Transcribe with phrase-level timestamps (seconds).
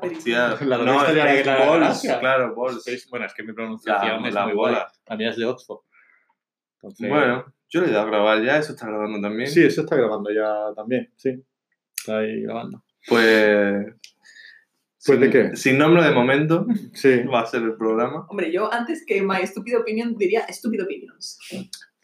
[0.00, 2.78] Hostia, La no, revista de la- es la Balls, claro, Bueno,
[3.26, 4.72] es que mi pronunciación La- es la muy bola.
[4.72, 4.92] buena.
[5.08, 5.80] La mía es de Oxford.
[6.76, 9.48] Entonces- Bueno, yo le he dado a grabar ya, eso está grabando también.
[9.50, 11.42] Sí, eso está grabando ya también, sí.
[11.98, 12.84] Está ahí grabando.
[13.08, 13.86] Pues.
[15.04, 15.56] ¿Pues de sin- qué?
[15.56, 16.64] Sin nombre de momento,
[16.94, 17.22] Sí.
[17.24, 18.24] va a ser el programa.
[18.28, 21.38] Hombre, yo antes que My Stupid Opinion diría Stupid Opinions.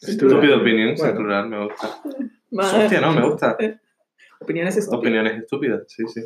[0.00, 1.12] Stupid Opinions, Bueno.
[1.12, 2.00] en plural, me gusta.
[2.50, 3.56] Hostia, no, me gusta.
[4.40, 4.98] Opiniones estúpidas.
[5.00, 6.22] Opiniones estúpidas, sí, sí.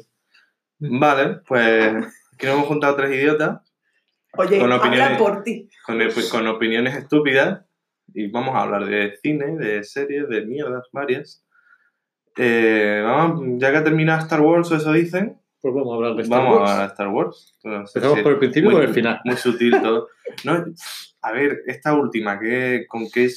[0.90, 1.94] Vale, pues
[2.34, 3.60] aquí nos hemos juntado tres idiotas
[4.36, 5.68] Oye, Con opiniones- por ti.
[5.86, 5.98] con,
[6.30, 7.60] con opiniones estúpidas
[8.14, 11.44] y vamos a hablar de cine, de series, de mierdas varias.
[12.36, 16.14] Eh, vamos, ya que ha terminado Star Wars, o eso dicen, Pues vamos a hablar
[16.16, 16.70] de Star vamos Wars.
[16.70, 17.54] a hablar de Star Wars.
[17.62, 19.20] No sé ¿Empezamos si- por el principio o muy- por el final?
[19.24, 20.08] Muy sutil todo.
[20.44, 20.64] No,
[21.22, 23.28] a ver, esta última, ¿qué, ¿con qué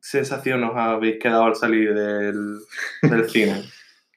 [0.00, 2.58] sensación os habéis quedado al salir del,
[3.02, 3.62] del cine?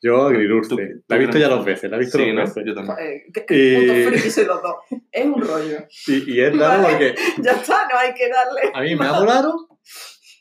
[0.03, 0.75] Yo, agridulce.
[1.07, 2.41] La he visto ya dos veces, la he visto Sí, dos ¿no?
[2.41, 2.63] veces.
[2.65, 2.97] Yo también.
[2.99, 4.75] Eh, ¿Qué, qué Y- los dos?
[5.11, 5.77] Es un rollo.
[6.07, 7.13] Y, y es raro Vale.
[7.13, 8.61] porque Ya está, no hay que darle.
[8.73, 9.55] a mí me ha molado,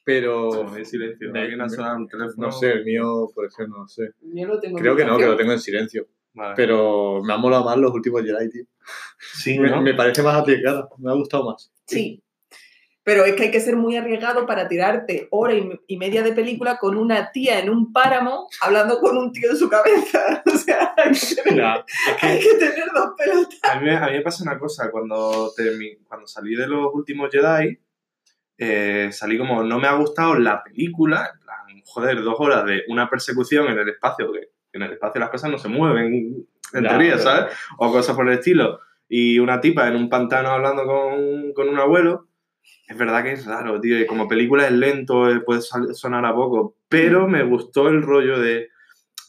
[0.04, 1.30] pero En silencio.
[1.32, 2.46] me- Alguien ha me- sonado un teléfono.
[2.48, 4.10] no sé, el mío, por ejemplo, no sé.
[4.20, 6.06] Yo lo tengo en Creo que no, que lo tengo en silencio.
[6.34, 6.54] Vale.
[6.56, 8.64] Pero me han molado más los últimos Jedi, tío.
[9.34, 9.82] sí, Me, ¿no?
[9.82, 11.70] me parece más arriesgada, me ha gustado más.
[11.86, 12.21] Sí.
[13.04, 16.32] Pero es que hay que ser muy arriesgado para tirarte hora y, y media de
[16.32, 20.42] película con una tía en un páramo hablando con un tío en su cabeza.
[20.54, 21.84] O sea, hay que tener, Ya,
[22.20, 23.58] hay que tener dos pelotas.
[23.64, 26.88] A mí, me- a mí me pasa una cosa, cuando, termi- cuando salí de los
[26.94, 27.78] últimos Jedi,
[28.58, 32.82] eh, salí como, no me ha gustado la película, en plan, joder, dos horas de
[32.88, 36.82] una persecución en el espacio, que en el espacio las cosas no se mueven, en
[36.84, 37.54] Ya, teoría, pero- ¿sabes?
[37.78, 38.78] O cosas por el estilo.
[39.08, 42.28] Y una tipa en un pantano hablando con, con un abuelo,
[42.88, 46.34] es verdad que es raro, tío, y como película es lento, eh, puede sonar a
[46.34, 48.68] poco, pero me gustó el rollo de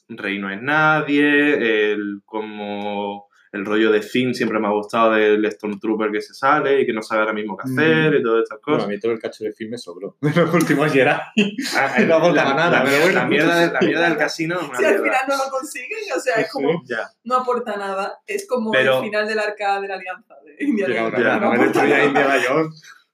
[0.09, 5.49] Rey no es nadie, el como el rollo de Finn siempre me ha gustado del
[5.51, 8.59] Stormtrooper que se sale y que no sabe ahora mismo qué hacer y todas estas
[8.65, 8.89] Bueno, a cosas.
[8.89, 10.17] mí todo el cacho de film me sobró.
[10.21, 11.07] De los últimos Jedi.
[11.07, 11.31] Ah,
[12.07, 13.19] no aporta la, nada, la pero mierda- bueno.
[13.19, 16.35] la mierda, de- la mierda del casino Si al final no lo consiguen, o sea,
[16.41, 17.07] es como, Ya.
[17.25, 18.17] no aporta nada.
[18.25, 21.13] Es como Pero- el final del arca de la alianza de Indiana Jones.
[21.13, 21.57] una- Ya, no me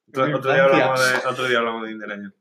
[0.09, 2.33] Otro, día hablamos de, otro día hablamos de Indiana Jones.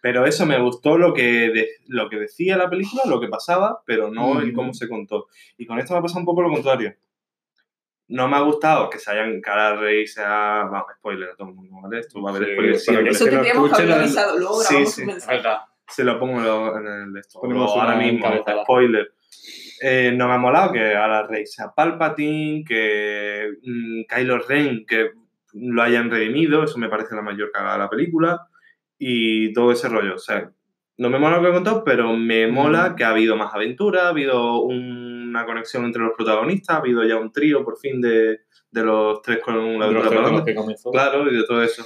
[0.00, 3.82] Pero eso me gustó lo que, de- lo que decía la película, lo que pasaba,
[3.86, 4.56] pero no el Mm.
[4.56, 5.28] cómo se contó.
[5.56, 6.94] Y con esto me ha pasado un poco lo contrario.
[8.08, 10.64] No me ha gustado que se hayan cara rey sea.
[10.70, 12.00] Vamos, spoiler a todo el mundo, ¿vale?
[12.00, 14.38] Esto va a haber Sí, spoilers sí, Eso tendríamos que haber avisado.
[14.38, 15.36] Luego Sí, grabamos sí, un Es mensaje.
[15.36, 15.58] verdad.
[15.88, 17.40] Se lo pongo en el esto.
[17.42, 18.26] Ahora mismo,
[18.64, 19.12] spoiler.
[19.84, 24.84] Eh, no me ha molado que a la rey sea Palpatine, que mm, Kylo Ren,
[24.86, 25.10] que
[25.52, 28.48] lo hayan redimido, eso me parece la mayor cagada de la película,
[28.98, 30.14] y todo ese rollo.
[30.14, 30.50] O sea,
[30.98, 32.96] no me mola lo que he contado, pero me mola Mm.
[32.96, 37.16] que ha habido más aventura, ha habido una conexión entre los protagonistas, ha habido ya
[37.16, 38.40] un trío por fin de,
[38.70, 40.90] de los tres con la De los tres con para los que comenzó.
[40.90, 41.82] Claro, y de todo eso.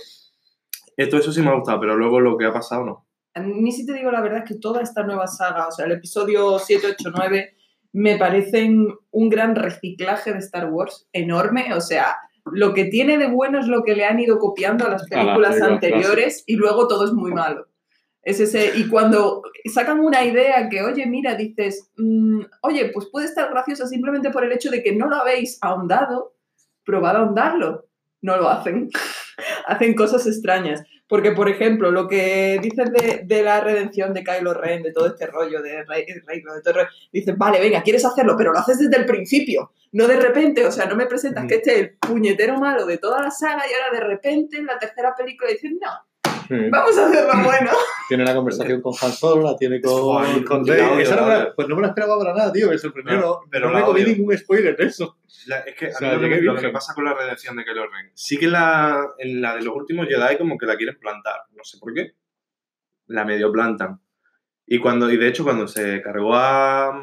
[0.97, 3.07] Esto, eso sí me ha gustado, pero luego lo que ha pasado no.
[3.35, 5.85] A mí si te digo la verdad es que toda esta nueva saga, o sea,
[5.87, 7.55] el episodio 7, 8, 9,
[7.93, 11.75] me parecen un gran reciclaje de Star Wars enorme.
[11.75, 12.17] O sea,
[12.53, 15.07] lo que tiene de bueno es lo que le han ido copiando a las A
[15.07, 17.67] películas anteriores y luego todo es muy malo.
[18.23, 19.43] Es ese, y cuando
[19.73, 24.45] sacan una idea que, oye, mira, dices, mm, oye, pues puede estar graciosa simplemente por
[24.45, 26.35] el hecho de que no lo habéis ahondado,
[26.85, 27.87] probad a ahondarlo.
[28.23, 28.91] No lo hacen.
[29.67, 30.83] hacen cosas extrañas.
[31.09, 35.07] Porque, por ejemplo, lo que dices de, de la redención de Kylo Ren, de todo
[35.07, 36.21] este rollo de Rey- de
[36.63, 40.17] todo rollo, dices, vale, venga, quieres hacerlo, pero lo haces desde el principio, no de
[40.17, 43.31] repente, o sea, no me presentas que este es el puñetero malo de toda la
[43.31, 45.91] saga y ahora de repente en la tercera película dices, no,
[46.49, 46.55] Sí.
[46.71, 47.71] vamos a hacerlo bueno.
[48.09, 50.81] Tiene la conversación con Han Solo, la tiene con, Joder, con qué Rey.
[50.83, 51.53] audio, Esa no me la- audio.
[51.57, 52.69] pues no me la esperaba para nada, tío.
[52.71, 53.17] Me sorprendió.
[53.17, 54.15] No, No, pero no la me comí audio.
[54.17, 55.19] ningún spoiler de eso.
[55.47, 57.65] La- es que a O sea, mí lo, que, lo pasa con la redención de
[57.65, 60.99] Kylo Ren, sí que la, en la de los últimos Jedi como que la quieren
[61.01, 62.13] plantar, no sé por qué,
[63.09, 64.01] la medio plantan.
[64.67, 67.03] Y cuando y de hecho cuando se cargó a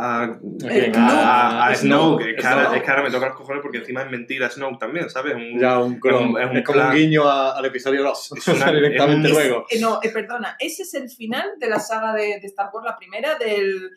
[0.00, 0.38] a,
[0.70, 2.22] Eh, a, a Snoke.
[2.22, 2.82] Snoke, es que, ahora, Snoke.
[2.82, 5.34] es ahora me toca los cojones porque encima es mentira Snoke también, ¿sabes?
[5.34, 5.94] Un- Ya, un.
[5.94, 6.88] Es Es, un- es un como plan.
[6.90, 8.32] un guiño a- al episodio 2.
[8.36, 9.66] Es una- directamente es luego.
[9.70, 12.86] Eh, no, eh, perdona, ese es el final de la saga de, de Star Wars,
[12.86, 13.90] la primera del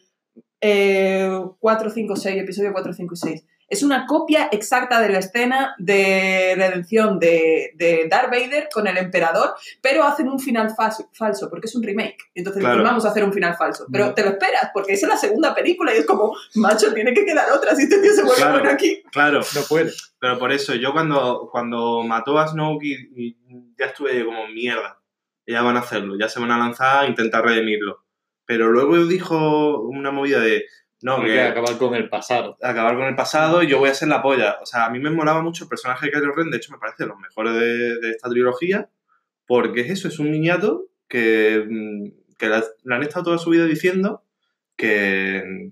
[0.62, 1.30] eh,
[1.60, 3.46] 4, 5, 6, episodio 4, 5 y 6.
[3.72, 8.98] Es una copia exacta de la escena de redención de, de Darth Vader con el
[8.98, 12.18] emperador, pero hacen un final fas- falso, porque es un remake.
[12.36, 12.84] Entonces Claro.
[12.84, 13.86] vamos a hacer un final falso.
[13.92, 14.14] Pero Mm.
[14.14, 17.50] te lo esperas, porque es la segunda película y es como, macho, tiene que quedar
[17.52, 18.54] otra si este tío se vuelve Claro.
[18.60, 19.02] bueno aquí.
[19.12, 19.92] Claro, No puede.
[20.20, 23.38] pero por eso yo cuando, cuando mató a Snoke y, y
[23.80, 25.00] ya estuve como mierda,
[25.48, 28.04] ya van a hacerlo, ya se van a lanzar a intentar redimirlo.
[28.46, 30.66] Pero luego dijo una movida de,
[31.02, 32.58] No, Hay que que acabar con el pasado.
[32.62, 34.58] acabar con el pasado y yo voy a ser la polla.
[34.62, 36.78] O sea, a mí me molaba mucho el personaje de Kylo Ren, de hecho me
[36.80, 38.90] parece de los mejores de, de esta trilogía,
[39.48, 43.50] porque es eso, es un niñato que, mm, que la- le han estado toda su
[43.50, 44.24] vida diciendo
[44.78, 45.72] que,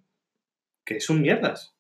[0.86, 1.76] que es un mierdas.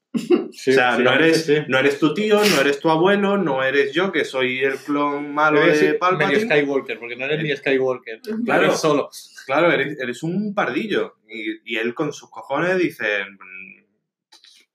[0.51, 1.57] Sí, o sea, no, eres, sí.
[1.67, 5.33] no eres tu tío, no eres tu abuelo, no eres yo, que soy el clon
[5.33, 6.39] malo de medio Palpatine.
[6.41, 8.19] Skywalker, porque no eres ni Skywalker.
[8.45, 8.63] Claro.
[8.65, 9.09] Eres solo.
[9.49, 11.15] Claro, eres, eres un pardillo.
[11.27, 13.83] Y, y él con sus cojones dice, "Mm,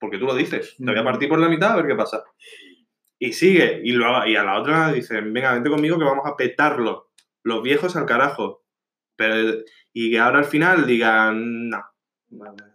[0.01, 2.25] porque tú lo dices, te voy a partir por la mitad a ver qué pasa.
[3.21, 6.37] Y sigue, y, luego, y a la otra dicen, venga, vente conmigo que vamos a
[6.37, 7.13] petarlo.
[7.45, 8.65] Los viejos al carajo.
[9.17, 9.61] Pero,
[9.93, 11.81] y que ahora al final digan, no.
[12.31, 12.74] Vale.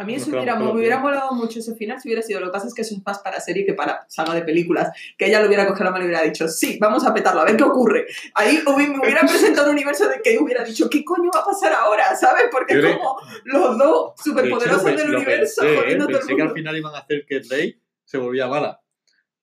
[0.00, 2.40] A mí eso hubiera, me hubiera molado mucho ese final si hubiera sido.
[2.40, 4.96] Lo que pasa es que eso es más para serie que para saga de películas.
[5.18, 7.44] Que ella lo hubiera cogido la mano y hubiera dicho, sí, vamos a petarlo, a
[7.44, 8.06] ver qué ocurre.
[8.32, 11.74] Ahí me hubiera presentado un universo de que hubiera dicho, ¿qué coño va a pasar
[11.74, 12.16] ahora?
[12.16, 12.44] ¿Sabes?
[12.50, 15.94] Porque Yo como los dos De superpoderosos hecho, del lo universo pensé, ¿eh?
[15.94, 18.80] a todo el Pensé que al final iban a hacer que Rey se volvía mala.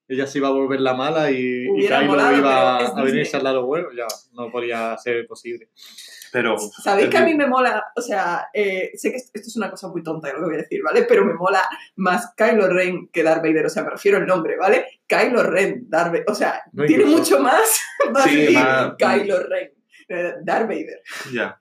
[0.07, 3.39] Ella se iba a volver la mala y, y Kylo molado, iba a venirse Disney.
[3.39, 3.89] al lado bueno.
[3.95, 5.69] Ya, no podía ser posible.
[6.31, 6.57] Pero.
[6.57, 7.83] ¿Sabéis que a mí me mola?
[7.95, 10.57] O sea, eh, sé que esto es una cosa muy tonta lo que voy a
[10.59, 11.03] decir, ¿vale?
[11.03, 11.63] Pero me mola
[11.95, 13.65] más Kylo Ren que Darth Vader.
[13.65, 14.85] O sea, me refiero al nombre, ¿vale?
[15.07, 16.25] Kylo Ren, Darth Vader.
[16.27, 17.81] O sea, No, tiene incluso- mucho más.
[18.11, 19.71] más Sí, más- Kylo Ren.
[20.09, 21.01] eh, Darth Vader.
[21.33, 21.59] Ya.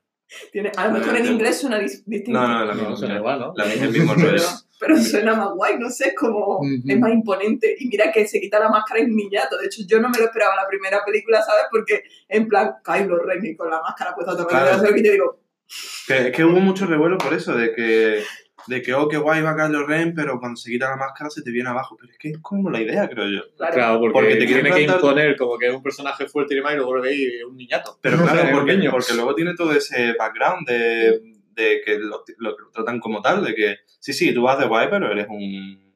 [0.52, 2.38] Tiene, a lo mejor en inglés suena dis- distinto.
[2.40, 2.96] No, no, la No, misma.
[2.96, 3.52] suena igual, ¿no?
[3.56, 4.44] La misma, el mismo Pero, rollo.
[4.80, 7.76] pero suena más guay, no sé, es como es más imponente.
[7.78, 9.56] Y mira que se quita la máscara en niñato.
[9.58, 11.64] De hecho, yo no me lo esperaba en la primera película, ¿sabes?
[11.70, 14.82] Porque en plan, Kylo Ren y con la máscara puesta otra Claro.
[14.82, 15.40] vez, y te digo,
[16.06, 18.22] Que, es que hubo mucho revuelo por eso, de que,
[18.66, 21.42] de que, oh, qué guay va Kylo Ren, pero cuando se quita la máscara se
[21.42, 21.96] te viene abajo.
[21.98, 23.42] Pero es que es como la idea, creo yo.
[23.56, 26.56] claro, Claro, porque, Porque te tiene que imponer como que es un personaje fuerte y
[26.58, 27.98] demás y luego lo veis un niñato.
[28.02, 28.90] Pero O sea, claro, porque, niño.
[28.90, 31.20] porque luego tiene todo ese background de,
[31.52, 34.66] de que lo, lo- lo tratan como tal, de que sí, sí, tú vas de
[34.66, 35.94] guay, pero eres un,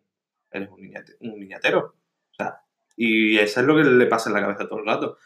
[0.50, 1.94] eres un, niñate- un niñatero.
[2.30, 2.60] O sea,
[2.96, 5.16] y eso es lo que le pasa en la cabeza todo el rato.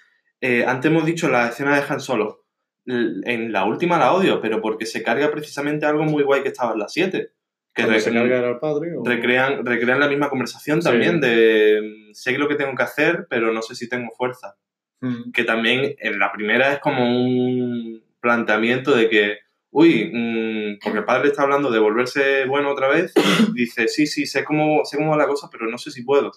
[0.40, 2.42] Eh, antes hemos dicho la escena de Han Solo.
[2.86, 6.74] En la última la odio, pero porque se carga precisamente algo muy guay que estaba
[6.74, 7.32] en la 7.
[7.74, 8.96] Que Cuando re- se carga era el padre.
[8.96, 10.88] o- recrean, recrean la misma conversación Sí.
[10.88, 11.80] también de
[12.10, 14.56] mm, sé lo que tengo que hacer, pero no sé si tengo fuerza
[15.00, 15.32] Mm.
[15.32, 19.38] que también en la primera es como un planteamiento de que,
[19.70, 23.12] uy, mm, porque el padre está hablando de volverse bueno otra vez,
[23.54, 26.30] dice, sí, sí, sé cómo, sé cómo va la cosa, pero no sé si puedo.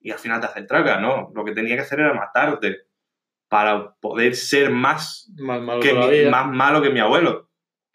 [0.00, 1.32] Y al final te hace el traga, ¿no?
[1.34, 2.82] Lo que tenía que hacer era matarte
[3.48, 6.30] para poder ser más, Más malo que mi- todavía.
[6.30, 7.45] más malo que mi abuelo.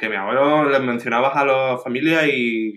[0.01, 2.74] Que mi abuelo le mencionabas a la familia y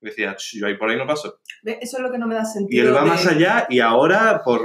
[0.00, 1.38] decía, "Ch, yo ahí por ahí no paso.
[1.64, 2.88] Eso es lo que no me da Y sentido.
[2.88, 4.60] él va de- más allá y ahora, por,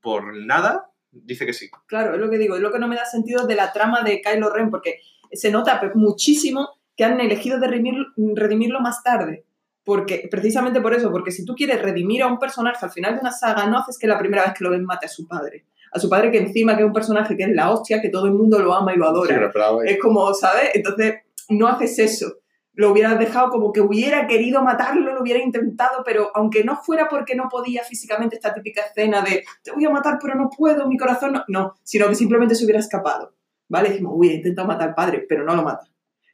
[0.00, 1.68] por nada, dice que sí.
[1.86, 4.02] Claro, es lo que digo, es lo que no me da sentido de la trama
[4.02, 5.00] de Kylo Ren, porque
[5.32, 8.06] se nota muchísimo que han elegido de redimir-
[8.36, 9.44] redimirlo más tarde.
[9.84, 13.20] Porque, precisamente por eso, porque si tú quieres redimir a un personaje al final de
[13.20, 15.64] una saga, no haces que la primera vez que lo ven mate a su padre.
[15.92, 18.26] A su padre que encima que es un personaje que es la hostia, que todo
[18.26, 19.46] el mundo lo ama y lo Sí, adora.
[19.46, 19.84] esperaba.
[19.86, 20.70] Es como, ¿sabes?
[20.74, 21.14] Entonces,
[21.48, 22.38] no haces eso.
[22.72, 27.08] Lo hubieras dejado como que hubiera querido matarlo, lo hubiera intentado, pero aunque no fuera
[27.08, 30.86] porque no podía físicamente, esta típica escena de te voy a matar, pero no puedo,
[30.86, 31.44] mi corazón no.
[31.48, 33.34] No, sino que simplemente se hubiera escapado.
[33.68, 33.90] ¿Vale?
[33.90, 35.88] Decimos, uy, he intentado matar al padre, pero no lo mata.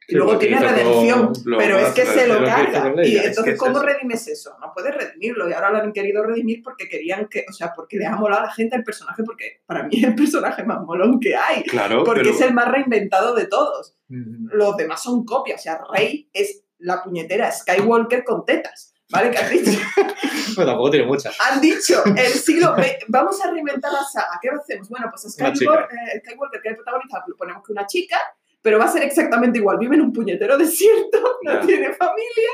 [0.07, 2.93] Y Sí, luego tiene redención, lo pero es que se lo carga.
[3.03, 3.85] Y es entonces, es ¿cómo eso.
[3.85, 4.55] redimes eso?
[4.61, 5.49] No puedes redimirlo.
[5.49, 8.43] Y ahora lo han querido redimir porque querían que, o sea, porque les ha molado
[8.43, 11.63] a la gente el personaje, porque para mí es el personaje más molón que hay.
[11.63, 12.35] Claro, Porque pero...
[12.35, 15.59] es el más reinventado de todos los demás son copias.
[15.61, 18.91] O sea, Rey es la puñetera Skywalker con tetas.
[19.11, 19.29] ¿Vale?
[19.29, 19.71] Que han dicho,
[20.55, 21.37] Bueno, tampoco tiene muchas.
[21.39, 22.75] han dicho el siglo
[23.07, 24.39] vamos a reinventar la saga.
[24.41, 24.89] ¿Qué hacemos?
[24.89, 28.17] Bueno, pues Skywalker, eh, Skywalker, que es el protagonista, le ponemos que una chica,
[28.65, 29.77] pero va a ser exactamente igual.
[29.79, 32.49] Vive en un puñetero desierto, no tiene familia.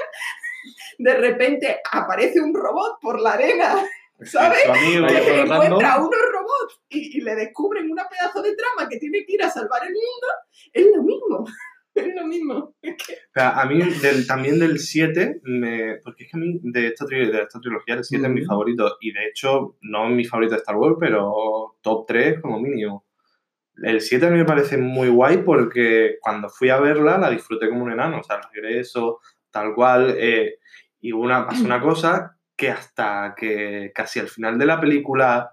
[0.99, 3.75] De repente aparece un robot por la arena,
[4.23, 4.59] ¿sabes?
[4.69, 8.97] Amigo, que encuentra a unos robots y, y le descubren una pedazo de trama que
[8.97, 10.27] tiene que ir a salvar el mundo,
[10.73, 11.45] es lo mismo.
[11.93, 12.55] Es lo mismo.
[12.55, 12.73] O
[13.33, 17.03] sea, a mí del- también del 7, me, porque es que a mí de esta,
[17.03, 18.95] tri- de esta trilogía el 7 es mi favorito.
[19.01, 23.05] Y de hecho, no es mi favorito de Star Wars, pero top 3 como mínimo.
[23.83, 27.69] El 7 a mí me parece muy guay porque cuando fui a verla la disfruté
[27.69, 28.19] como un enano.
[28.19, 29.19] O sea, el regreso,
[29.49, 30.15] tal cual.
[30.17, 30.59] eh,
[30.99, 35.51] y una, pasó una cosa que hasta que casi al final de la película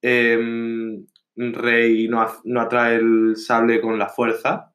[0.00, 1.04] em,
[1.34, 4.72] Rey no, no atrae el sable con la fuerza,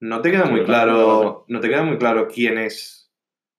[0.00, 3.12] no te queda muy claro, no te queda muy claro quién es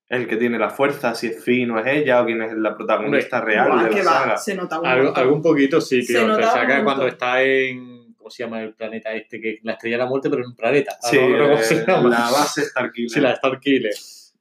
[0.09, 2.75] el que tiene la fuerza, si es Finn o es ella, o quién es la
[2.75, 4.37] protagonista real de que la va, saga.
[4.37, 5.23] se nota un Algo, montón.
[5.23, 6.25] algún poquito sí, Se tío.
[6.35, 8.04] Un saca cuando está en.
[8.25, 9.39] ¿Cómo se llama el planeta este?
[9.39, 10.97] Que la estrella de la muerte, pero en un planeta.
[10.99, 13.09] Ah, Sí, no, no, ¿cómo se eh, la base Starkiller.
[13.11, 13.93] Sí, la Starkiller.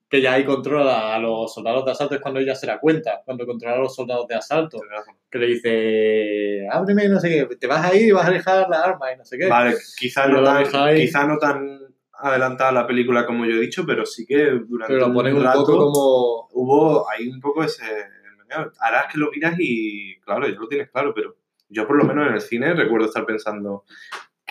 [0.09, 3.21] que ya ahí controla a los soldados de asalto, es cuando ella se da cuenta,
[3.26, 4.81] cuando controla a los soldados de asalto,
[5.31, 8.71] que le dice, ábreme, no sé qué, te vas a ir y vas a dejar
[8.71, 9.49] la arma y no sé qué.
[9.49, 11.79] Vale, quizá no, tan, quizá no tan
[12.14, 15.45] adelantada la película como yo he dicho, pero sí que durante Pero lo ponen un
[15.45, 16.49] rato poco como...
[16.53, 17.85] hubo ahí un poco ese...
[17.85, 21.37] Es que lo miras y, claro, ya lo tienes claro, pero
[21.75, 23.85] yo por lo menos en el cine recuerdo estar pensando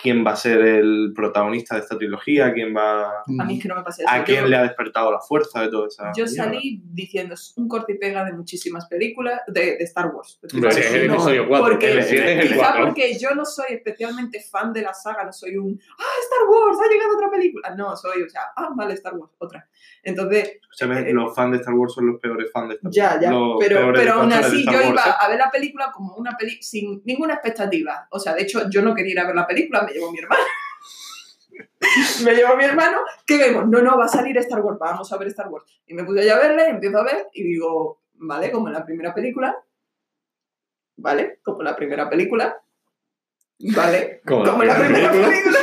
[0.03, 3.21] quién va a ser el protagonista de esta trilogía, quién va...
[3.21, 4.11] A mí es que no me pasa eso.
[4.11, 6.11] a Yo- quién le ha despertado la fuerza de todo esa...
[6.15, 6.43] Yo mierda.
[6.43, 10.39] salí diciendo, es un corte y pega de muchísimas películas de, de Star Wars.
[10.43, 10.53] Es
[10.93, 12.85] el episodio 4, porque- el 7 es el Quizá 4.
[12.85, 16.77] porque yo no soy especialmente fan de la saga, no soy un, ah, Star Wars,
[16.83, 17.73] ha llegado otra película.
[17.75, 19.67] No, soy, o sea, ah, vale, Star Wars, otra.
[20.03, 22.95] Entonces, Eh, los fans de Star Wars son los peores fans de Star Wars.
[22.95, 25.13] ya, ya, Los pero, pero aún de así yo Wars, iba ¿eh?
[25.19, 28.07] a ver la película como una peli sin ninguna expectativa.
[28.11, 30.19] O sea, de hecho, yo no quería ir a ver la película, me llevó mi
[30.19, 30.43] hermano.
[32.23, 33.67] me llevó mi hermano, ¿qué vemos?
[33.67, 35.65] No, no, va a salir Star Wars, vamos a ver Star Wars.
[35.87, 38.85] Y me puse allá a verle, empiezo a ver y digo, vale, como en la
[38.85, 39.55] primera película,
[40.97, 42.57] vale, como en la primera película,
[43.75, 45.59] vale, Como como en la primera película.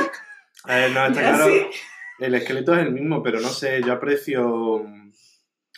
[0.64, 1.44] A ver, no, está claro.
[1.44, 1.66] así,
[2.18, 5.10] El esqueleto es el mismo, pero no sé, yo aprecio mm,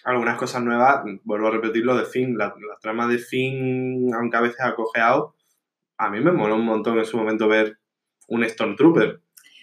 [0.05, 1.03] algunas cosas nuevas.
[1.23, 2.37] Vuelvo a repetir lo de Finn.
[2.37, 5.37] La, la trama de Finn, aunque a veces ha cojeado,
[5.99, 7.79] a mí me moló un montón en su momento ver
[8.35, 9.21] un Stormtrooper.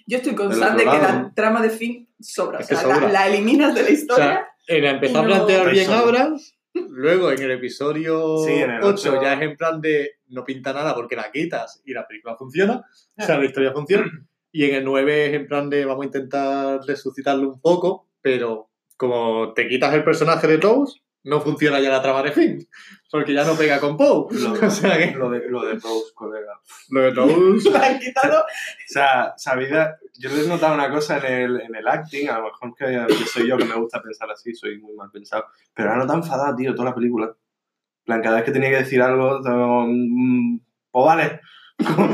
[0.07, 2.57] Yo estoy con Del Sam de otro que la trama de Finn sobra.
[2.59, 3.11] O Es que sea, la, sobra.
[3.11, 4.25] la eliminas de la O historia.
[4.25, 5.91] sea, en empezó a Y no- plantear bien.
[5.91, 9.21] Abrams, luego en el episodio Sí, en el 8 ocho.
[9.21, 12.83] ya es en plan de no pinta nada porque la quitas y la película funciona,
[13.17, 14.05] o sea, la historia funciona.
[14.51, 18.71] Y en el 9 es en plan de vamos a intentar resucitarlo un poco, pero
[18.97, 22.67] como te quitas el personaje de Rose, no funciona ya la trama de Finn,
[23.11, 24.27] porque ya no pega con Poe.
[24.39, 26.59] Lo, O sea que lo de, lo de Rose, colega.
[26.89, 27.69] lo de Rose...
[27.71, 28.39] la han quitado.
[28.41, 28.45] O
[28.87, 32.45] sea, sabida, yo les he notado una cosa en el, en el acting, a lo
[32.45, 35.89] mejor que que soy yo que me gusta pensar así, soy muy mal pensado, pero
[35.89, 37.35] ahora no tan enfadada, tío, toda la película.
[38.05, 40.59] Plan, cada vez que tenía que decir algo, todo, mm,
[40.91, 41.41] pues vale.
[41.95, 42.09] Como,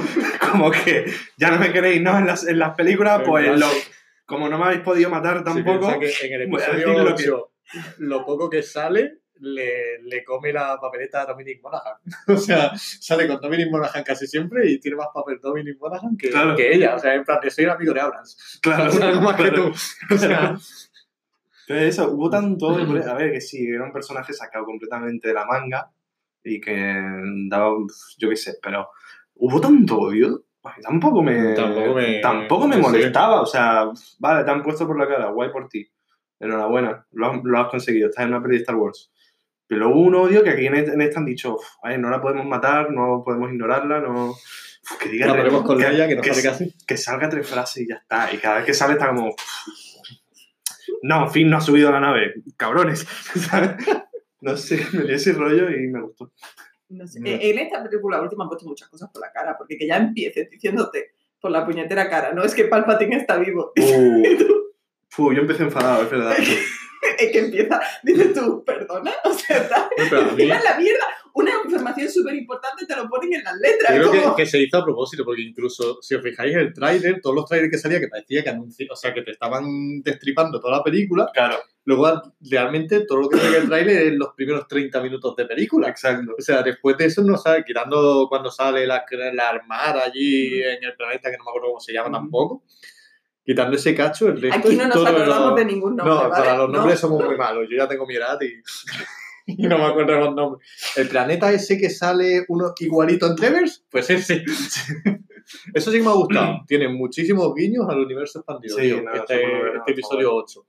[0.51, 1.05] como que
[1.37, 2.15] ya no me queréis, ¿no?
[2.19, 3.81] En las, en las películas, pues lo- sí.
[4.27, 6.87] como no me habéis podido matar Sí, tampoco, piensa que en el voy a episodio
[6.89, 7.51] decir lo que- 8,
[7.99, 11.95] lo poco que sale, le, le come la papeleta a Dominic Monaghan.
[12.27, 16.29] O sea, sale con Dominic Monaghan casi siempre y tiene más papel Dominic Monaghan que,
[16.29, 16.55] Claro.
[16.55, 16.95] que ella.
[16.95, 18.59] O sea, en plan, de, soy un amigo de Abrams.
[18.61, 19.71] claro, Algo más que tú.
[20.13, 20.55] O sea,
[21.67, 25.45] Entonces eso, hubo tanto, a ver, que sí, era un personaje sacado completamente de la
[25.45, 25.89] manga
[26.43, 26.93] y que
[27.49, 27.71] daba,
[28.19, 28.87] yo qué sé, pero
[29.33, 30.45] hubo tanto odio,
[30.83, 35.07] tampoco me, Tampoco me- tampoco me molestaba, o sea, vale, te han puesto por la
[35.07, 35.89] cara, guay por ti,
[36.39, 39.11] enhorabuena, lo has, lo has conseguido, estás en una peli de Star Wars.
[39.67, 41.99] Pero hubo un odio que aquí en, este- en esta han dicho, "Uf, a ver,
[41.99, 44.31] no la podemos matar, no podemos ignorarla, no...
[44.31, 44.37] Uf,
[44.99, 47.87] que diga tres- con que- Leia, que no que sale que salga tres frases y
[47.87, 48.31] ya está.
[48.31, 49.33] Y cada vez que sale está como.
[51.01, 52.35] No, Finn no ha subido a la nave.
[52.57, 53.05] Cabrones.
[54.41, 56.31] No sé, me dio ese rollo y me gustó.
[56.89, 57.27] No sé, No.
[57.29, 60.47] En esta película última han puesto muchas cosas por la cara, porque que ya empieces
[60.51, 63.71] diciéndote por la puñetera cara, no es que Palpatine está vivo.
[63.75, 64.64] Tú,
[65.15, 66.35] Fu, yo empecé enfadado, es verdad.
[67.19, 71.05] es que empieza, dices tú, perdona, o sea, está, encima en la mierda,
[71.35, 73.95] una información súper importante te lo ponen en las letras.
[73.95, 76.73] Yo creo como- que, que se hizo a propósito, porque incluso si os fijáis el
[76.73, 80.01] tráiler, todos los trailers que salía que parecía que anuncia, o sea, que te estaban
[80.03, 84.13] destripando toda la película, Claro, luego realmente todo lo que sale en el tráiler es
[84.15, 85.89] los primeros 30 minutos de película.
[85.89, 86.33] exacto.
[86.37, 90.83] O sea, después de eso no sabe, quitando cuando sale la, la armada allí en
[90.83, 92.17] el planeta, que no me acuerdo cómo se llama Ujú.
[92.17, 92.63] tampoco,
[93.45, 96.29] quitando ese cacho, el resto Aquí no nos todo acordamos lo- de ningún nombre, No,
[96.29, 96.43] ¿vale?
[96.43, 96.77] para los No.
[96.79, 97.67] nombres somos muy malos.
[97.69, 98.61] Yo ya tengo mi edad y,
[99.63, 100.67] y no me acuerdo de los nombres.
[100.95, 104.43] El planeta ese que sale uno igualito en Tevers, pues ese.
[105.75, 106.61] Eso sí que me ha gustado.
[106.67, 108.77] Tiene muchísimos guiños al universo expandido.
[108.77, 109.43] Sí, tío, no, este,
[109.77, 110.65] este episodio 8.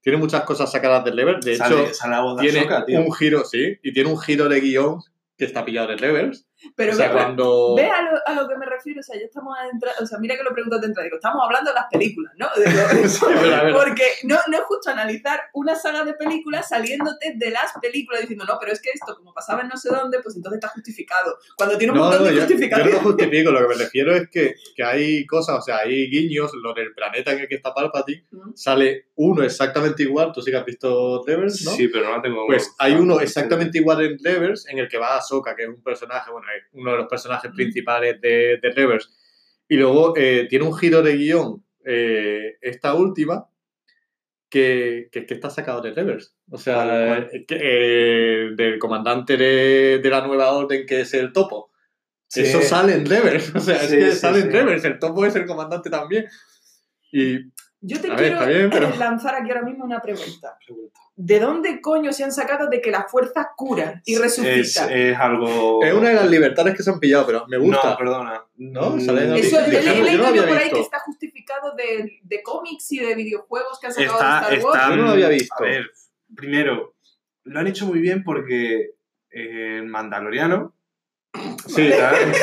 [0.00, 1.40] Tiene muchas cosas sacadas del level.
[1.40, 4.98] De sale, hecho, sale de tiene un giro, sí, y tiene un giro de guion
[5.36, 6.46] que está pillado de levels.
[6.76, 7.74] Pero o sea, ve, cuando.
[7.76, 10.06] ve a, lo, a lo que me refiero, o sea, ya estamos a entrar, o
[10.06, 12.48] sea, mira que lo preguntas de entrada, digo, estamos hablando de las películas, ¿no?
[13.08, 13.74] Sí, a ver, a ver.
[13.74, 18.44] Porque no, no es justo analizar una saga de películas saliéndote de las películas diciendo,
[18.46, 21.36] no, pero es que esto, como pasaba en no sé dónde, pues entonces está justificado.
[21.56, 23.74] Cuando tiene un No, montón no, de yo, yo no lo justifico, lo que me
[23.84, 27.48] refiero es que, que hay cosas, o sea, hay guiños, lo del planeta en el
[27.48, 28.52] que está Palpatine, Mm.
[28.54, 31.70] sale uno exactamente igual, tú sí que has visto Levers, ¿no?
[31.72, 32.46] Sí, pero no la tengo.
[32.46, 35.82] Pues hay uno exactamente igual en Levers, en el que va Ahsoka, que es un
[35.82, 39.12] personaje, bueno, uno de los personajes principales de, de Levers,
[39.68, 43.46] y luego eh, tiene un giro de guion, eh, esta última,
[44.52, 46.36] que, que, que está sacado de Levers.
[46.50, 51.32] O sea, eh, que, eh, del comandante de, de la nueva orden, que es el
[51.32, 51.72] topo.
[52.28, 52.42] Sí.
[52.42, 54.52] Eso sale en Levers, o sea, Sí, es que sí, sale en sí.
[54.52, 56.26] Levers, el topo es el comandante también.
[57.10, 57.38] Y
[57.84, 60.56] Yo te A quiero está bien, pero- lanzar aquí ahora mismo una pregunta.
[61.14, 64.90] ¿De dónde coño se han sacado de que la fuerza cura y Es, resucita?
[64.92, 65.84] es algo.
[65.84, 67.90] Es una de las libertades que se han pillado, pero me gusta.
[67.90, 68.44] No, perdona.
[68.56, 68.90] ¿No?
[68.96, 72.90] Mm, Sale en Eso Yo he, leído por ahí que está justificado de, de cómics
[72.92, 74.76] y de videojuegos que han sacado Está, de Star Wars.
[74.80, 75.54] está- Yo no lo había visto.
[75.58, 75.90] A ver,
[76.34, 76.94] primero,
[77.44, 78.92] lo han hecho muy bien porque
[79.30, 80.74] eh, el Mandaloriano.
[81.66, 81.96] Sí, es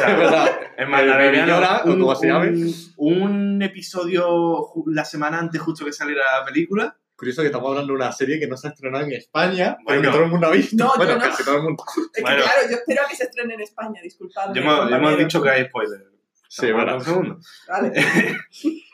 [0.05, 0.59] verdad.
[0.87, 1.81] Mandaloriano.
[1.83, 2.49] Como se llame.
[2.49, 6.97] un- un episodio la semana antes, justo que saliera la película.
[7.15, 10.01] Curioso que estamos hablando de una serie que no se ha estrenado en España, pero
[10.01, 10.75] que todo el mundo ha visto.
[10.77, 11.19] No, yo bueno, no.
[11.21, 11.83] casi todo el mundo.
[11.85, 12.43] Es que Bueno.
[12.43, 14.55] claro, yo espero que se estrene en España, disculpadme.
[14.55, 16.05] Ya hemos, dicho que hay spoilers.
[16.47, 16.95] Sí, bueno.
[16.95, 17.39] un segundo.
[17.67, 17.91] Vale.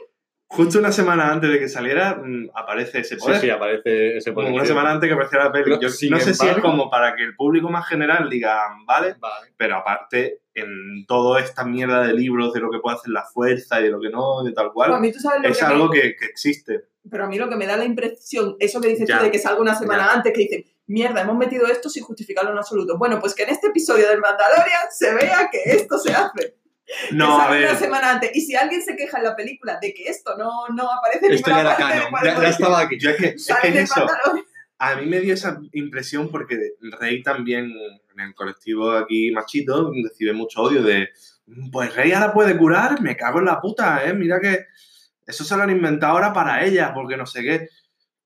[0.55, 3.41] Justo una semana antes de que saliera, mm, aparece ese Sí, poder.
[3.41, 4.59] sí, aparece ese Como poder.
[4.59, 5.63] una semana antes que apareciera la peli.
[5.65, 9.15] Pero, Yo no sé si es como para que el público más general diga, vale,
[9.19, 9.53] Vale.
[9.57, 13.79] pero aparte, en toda esta mierda de libros de lo que puede hacer la fuerza
[13.81, 15.65] y de lo que no, de tal a cual, mí tú sabes lo es que
[15.65, 16.85] algo me- que, que existe.
[17.09, 19.17] Pero a mí lo que me da la impresión, eso que dices Ya.
[19.19, 20.13] tú de que salga una semana Ya.
[20.13, 22.97] antes, que dicen, mierda, hemos metido esto sin justificarlo en absoluto.
[22.97, 26.55] Bueno, pues que en este episodio del Mandalorian se vea que esto se hace.
[27.11, 28.31] No, a salga una ver, semana antes.
[28.33, 31.33] Y si alguien se queja en la película de que esto no, no aparece en
[31.33, 32.99] Esto ya era parte, canon, ya, ya estaba aquí.
[32.99, 34.07] yo es que, es que del eso.
[34.77, 37.71] A mí me dio esa impresión porque Rey también,
[38.13, 41.09] en el colectivo aquí machito, recibe mucho odio de,
[41.71, 44.13] pues Rey ahora puede curar, me cago en la puta, ¿eh?
[44.13, 44.65] Mira que
[45.25, 47.69] eso se lo han inventado ahora para ella, porque no sé qué.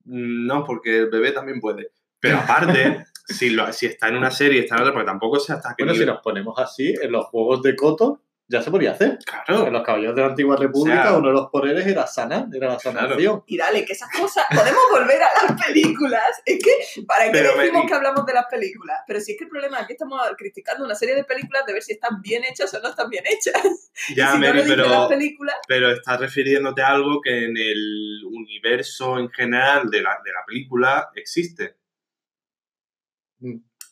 [0.04, 1.92] Mm, No, porque el bebé también puede.
[2.18, 5.52] Pero aparte, si, lo, si está en una serie, está en otra, porque tampoco sé
[5.52, 8.90] hasta qué Bueno, si nos ponemos así, en los juegos de Coto ya se podía
[8.90, 9.10] hacer.
[9.10, 12.06] En Claro, los Caballeros de la Antigua República, O sea- uno de los poderes era
[12.06, 13.44] sanar, era la sanación.
[13.46, 16.42] Y dale, que esas cosas, podemos volver a las películas.
[16.44, 18.98] Es que, ¿para qué Pero me- decimos que hablamos de las películas?
[19.06, 21.72] Pero si es que el problema es que estamos criticando una serie de películas de
[21.74, 23.62] ver si están bien hechas o no están bien hechas.
[24.16, 27.44] ya, si no Mary, lo dicen las pero, películas, pero estás refiriéndote a algo que
[27.44, 31.76] en el universo en general de la, de la película existe.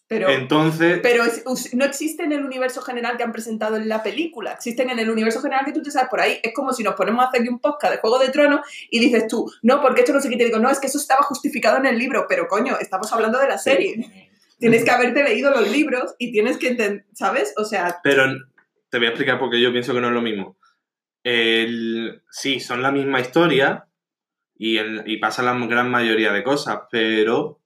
[0.08, 0.30] Pero...
[0.30, 4.52] Entonces, Pero es- no existe en el universo general que han presentado en la película.
[4.52, 6.38] Existen en el universo general que tú te sabes por ahí.
[6.42, 9.26] Es como si nos ponemos a hacer un podcast de Juego de Tronos y dices
[9.28, 10.36] tú, no, porque esto no sé qué.
[10.38, 12.24] Te digo, no, es que eso estaba justificado en el libro.
[12.28, 14.26] Pero coño, estamos hablando de la serie.
[14.58, 17.52] Tienes que haberte leído los libros y tienes que entender, ¿sabes?
[17.58, 18.24] O sea, Pero
[18.88, 20.56] te voy a explicar porque yo pienso que no es lo mismo.
[21.22, 23.86] El, sí, son la misma historia
[24.56, 27.57] y, el- y pasan la gran mayoría de cosas, pero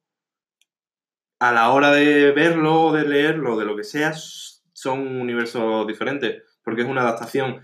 [1.43, 6.83] a la hora de verlo, de leerlo, de lo que sea, son universos diferentes, porque
[6.83, 7.61] es una adaptación.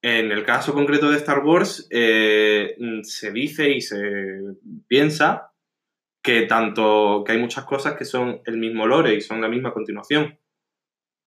[0.00, 3.98] En el caso concreto de Star Wars, eh, mm, se dice y se
[4.86, 5.52] piensa
[6.22, 9.74] que tanto que hay muchas cosas que son el mismo lore y son la misma
[9.74, 10.38] continuación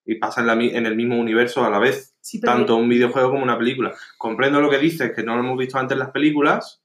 [0.04, 3.44] y pasan mi- en el mismo universo a la vez, sí, tanto un videojuego como
[3.44, 3.94] una película.
[4.18, 6.81] Comprendo lo que dices, que no lo hemos visto antes en las películas,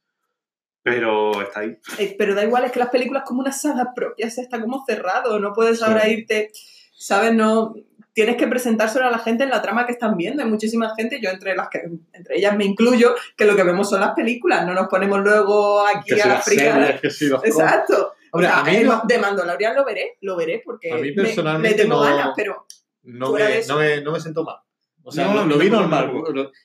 [0.83, 1.77] pero está ahí.
[1.97, 4.83] Eh, pero da igual, es que las películas como una saga propia, se está como
[4.85, 5.83] cerrado, no puedes Sí.
[5.85, 6.51] ahora irte,
[6.93, 7.33] ¿sabes?
[7.33, 7.75] No,
[8.13, 10.41] tienes que presentárselo a la gente en la trama que están viendo.
[10.41, 11.81] Hay muchísima gente, yo entre las que,
[12.13, 15.85] entre ellas me incluyo, que lo que vemos son las películas, no nos ponemos luego
[15.85, 16.85] aquí Que a las fricada.
[16.85, 18.13] series, que si los Exacto.
[18.31, 20.95] Hombre, O sea, a mí el- no- de Mandalorian lo veré, lo veré porque A
[20.95, 22.65] mí me- personalmente le tengo no- ganas, pero
[23.03, 23.73] no me, eso.
[23.73, 24.57] no, me, no me siento mal.
[25.03, 26.11] O sea, No, lo, vi normal.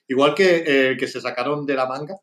[0.07, 2.15] Igual que eh, que se sacaron de la manga,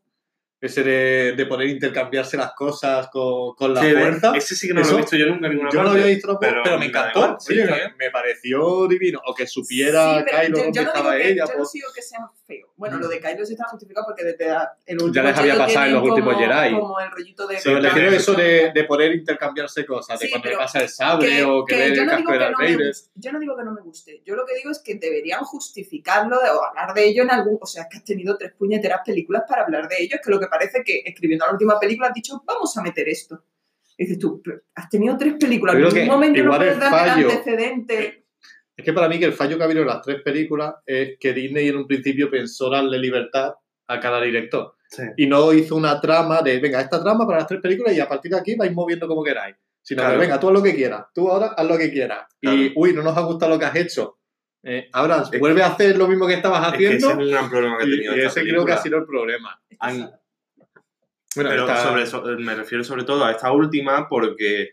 [0.60, 4.32] ese de, de poder intercambiarse las cosas con, con la Sí, fuerza.
[4.36, 5.90] Ese sí que no lo Eso- he visto yo nunca en ninguna Yo no lo
[5.92, 7.18] había visto pero pero, me encantó.
[7.20, 9.20] igual, sí, me, me pareció divino.
[9.26, 11.44] O que supiera Sí, Kylo yo, dónde yo no estaba que, ella.
[11.46, 12.66] yo no pues, digo que sea feo.
[12.76, 14.46] Bueno, lo de Kylo sí está justificado porque desde
[14.86, 16.74] el último Ya les había pasado en los tienen últimos como, Jedi.
[16.78, 17.58] Como el rollito de...
[17.60, 21.44] Sí, refiero eso de, de poder intercambiarse cosas, de cuando le pasa el sable que,
[21.44, 22.86] o que, que ve yo, el no digo casco de que Darth no me Vader.
[22.88, 24.22] guste, yo no digo que no me guste.
[24.26, 27.58] Yo lo que digo es que deberían justificarlo o hablar de ello en algún...
[27.60, 30.16] O sea, que has tenido tres puñeteras películas para hablar de ello.
[30.16, 33.08] Es que lo que parece que escribiendo la última película has dicho, vamos a meter
[33.08, 33.42] esto.
[33.96, 35.76] Y dices tú, "Pero has tenido tres películas.
[35.76, 38.24] En ningún momento no puedes el darme el antecedente.
[38.76, 41.18] Es que para mí que el fallo que ha habido en las tres películas es
[41.20, 43.52] que Disney en un principio pensó darle libertad
[43.88, 44.74] a cada director.
[44.88, 45.02] Sí.
[45.18, 48.08] Y no hizo una trama de, venga, esta trama para las tres películas y a
[48.08, 49.54] partir de aquí vais moviendo como queráis.
[49.82, 50.14] Sino Claro.
[50.16, 52.26] que, venga, tú haz lo que quieras, tú ahora haz lo que quieras.
[52.40, 54.18] Y, uy, no nos ha gustado lo que has hecho.
[54.62, 57.22] Eh, ahora, que- vuelve a hacer lo mismo que estabas Es que ese es haciendo.
[57.24, 59.58] el gran problema que he tenido y esta ese creo que ha sido el problema.
[59.78, 60.10] Han-
[61.34, 64.70] Bueno, Pero esta- sobre eso, me refiero sobre todo a esta última porque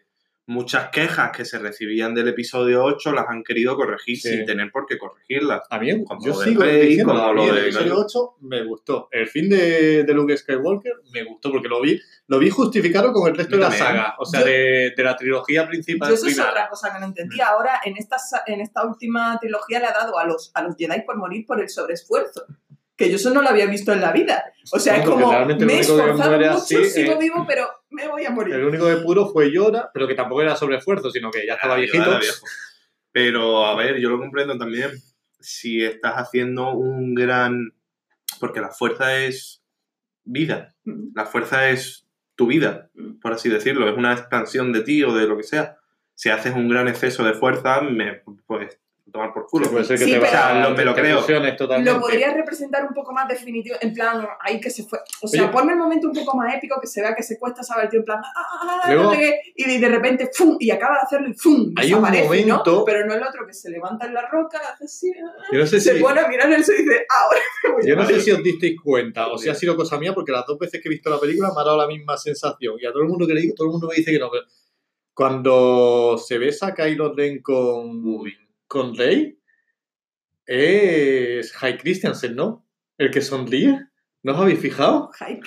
[0.50, 4.30] muchas quejas que se recibían del episodio 8 las han querido corregir Sí.
[4.30, 5.62] sin tener por qué corregirlas.
[5.70, 8.36] A mí, Como yo sigo Rey, diciendo, como a lo mí el de- episodio 8
[8.40, 9.10] me gustó.
[9.12, 13.28] El fin de, de Luke Skywalker me gustó porque lo vi, lo vi justificado con
[13.30, 13.88] el resto Yo de la también.
[13.88, 14.16] saga.
[14.20, 16.10] O sea, Yo- de, de la trilogía principal.
[16.10, 17.48] Yo eso es otra cosa que no entendía.
[17.50, 20.76] Ahora, en esta, sa- en esta última trilogía le ha dado a los, a los
[20.78, 22.46] Jedi por morir por el sobreesfuerzo.
[22.98, 24.44] Que yo eso no lo había visto en la vida.
[24.72, 26.86] O sea, No, es como, realmente me he lo único que esforzado muere mucho, así,
[26.90, 28.56] sigo eh, vivo, pero me voy a morir.
[28.56, 31.54] El único de puro fue Yoda, pero que tampoco era sobre esfuerzo, sino que ya
[31.54, 32.20] estaba Ah, viejito.
[33.12, 34.92] Pero, a ver, yo lo comprendo también.
[35.40, 37.74] Si estás haciendo un gran...
[38.40, 39.64] Porque la fuerza es
[40.24, 40.76] vida.
[40.84, 41.10] Mm.
[41.16, 42.06] La fuerza es
[42.36, 43.20] tu vida, Mm.
[43.20, 43.88] por así decirlo.
[43.90, 45.78] Es una expansión de ti o de lo que sea.
[46.16, 48.80] Si haces un gran exceso de fuerza, me puedes
[49.12, 49.66] tomar por culo.
[49.66, 51.56] Sí, puede ser que Sí, te pero- vaya- O sea, lo- me lo creo.
[51.58, 51.92] totalmente.
[51.92, 55.00] Lo podrías representar un poco más definitivo, en plan, ahí que se fue.
[55.22, 55.52] O sea, Oye.
[55.52, 57.90] ponme el momento un poco más épico que se vea que se cuesta saber el
[57.92, 59.20] tío en plan, ah, ah, ah, Luego- no
[59.56, 60.56] y de repente, ¡fum!
[60.60, 61.74] Y acaba de hacerlo y ¡fum!
[61.78, 62.28] Hay un desaparece, ¿no?
[62.58, 65.60] momento- Pero no el otro que se levanta en la roca, hace así, ah, Yo
[65.60, 67.96] no sé se si, pone a mirar el y dice, ahora me voy a yo
[67.96, 68.22] no sé morir".
[68.24, 70.90] si os disteis cuenta o si ha sido cosa mía, porque las dos veces que
[70.90, 72.76] he visto la película me ha dado la misma sensación.
[72.80, 74.30] Y a todo el mundo que le digo, todo el mundo me dice que no.
[74.30, 74.44] pero
[75.14, 78.47] Cuando se besa Kylo Ren con, con
[78.98, 79.40] Rey,
[80.46, 82.66] es High Christiansen, ¿no?
[82.98, 83.80] El que sonríe.
[84.24, 85.10] ¿No os habéis fijado?
[85.14, 85.42] Jaén,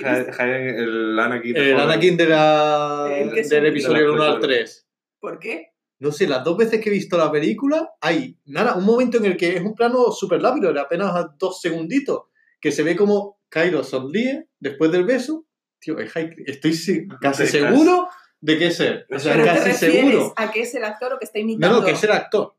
[0.78, 1.56] el Anakin.
[1.56, 1.78] El.
[1.80, 4.58] Anakin de la, El que del episodio De la 1 al precuela.
[4.60, 4.88] 3.
[5.18, 5.72] ¿Por qué?
[5.98, 9.26] No sé, las dos veces que he visto la película, hay nada, un momento en
[9.26, 12.22] el que es un plano súper rápido, de apenas dos segunditos,
[12.58, 15.44] que se ve como Kylo sonríe después del beso.
[15.78, 18.08] Tío, es High- estoy casi seguro
[18.40, 19.04] de que es él.
[19.10, 20.32] O sea, ¿Pero te casi refieres seguro.
[20.36, 21.80] a que es el actor o que está No, imitando?
[21.80, 22.54] no, que es el actor.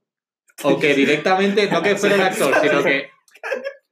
[0.64, 3.10] O que directamente, no que fuera el actor, sino que,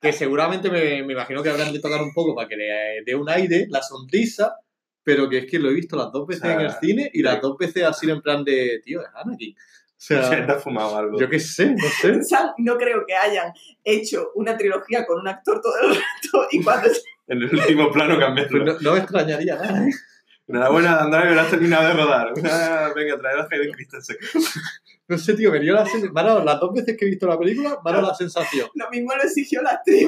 [0.02, 3.16] que seguramente me, me imagino que habrán de tocar un poco para que le dé
[3.16, 4.56] un aire, la sonrisa,
[5.04, 7.10] pero que es que lo he visto las dos veces O sea, en el cine
[7.14, 9.56] y las dos veces así en plan de, tío, es Anakin.
[9.56, 9.58] O
[9.98, 11.20] Se sea, te ha fumado algo.
[11.20, 12.20] yo qué sé, no sé.
[12.58, 13.52] No creo que hayan
[13.84, 16.90] hecho una trilogía con un actor todo el rato y cuando
[17.28, 18.66] En el último plano Pues cambiarlo.
[18.66, 19.92] no, no me extrañaría nada, ¿eh?
[20.48, 22.34] Enhorabuena, Andrés, que lo has terminado de rodar.
[22.46, 24.18] Ah, Venga, traer a Hayden Christensen.
[25.10, 27.10] No sé, tío, me dio la sen- me ha dado- las dos veces que he
[27.10, 28.70] visto la película, me ha dado la sensación.
[28.76, 30.08] lo mismo lo exigió la actriz.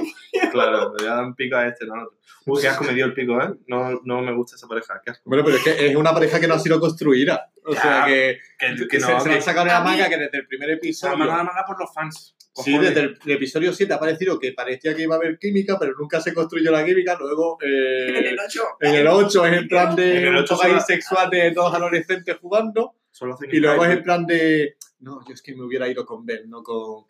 [0.51, 2.17] Claro, le dan pico a este, no al otro.
[2.45, 3.53] Uy, qué asco me dio el pico, ¿eh?
[3.67, 5.23] No, no me gusta esa pareja, qué asco.
[5.25, 7.51] Bueno, pero es que es una pareja que no ha sido construida.
[7.63, 10.09] O sea, que, Que, que que se, no, se que han sacado a la manga
[10.09, 11.17] que desde el primer se episodio...
[11.17, 12.35] la manga manga por los fans.
[12.55, 15.77] Sí, desde el, el episodio 7 ha parecido que parecía que iba a haber química,
[15.79, 17.15] pero nunca se construyó la química.
[17.19, 18.61] Luego, eh, En el 8.
[18.81, 21.29] en el 8 es en plan de En el un ocho poco ahí solo- sexual
[21.29, 22.95] de dos adolescentes jugando.
[23.11, 24.75] Solo hacen Y luego es en plan de.
[25.01, 27.05] No, yo es que me hubiera ido con Ben, no con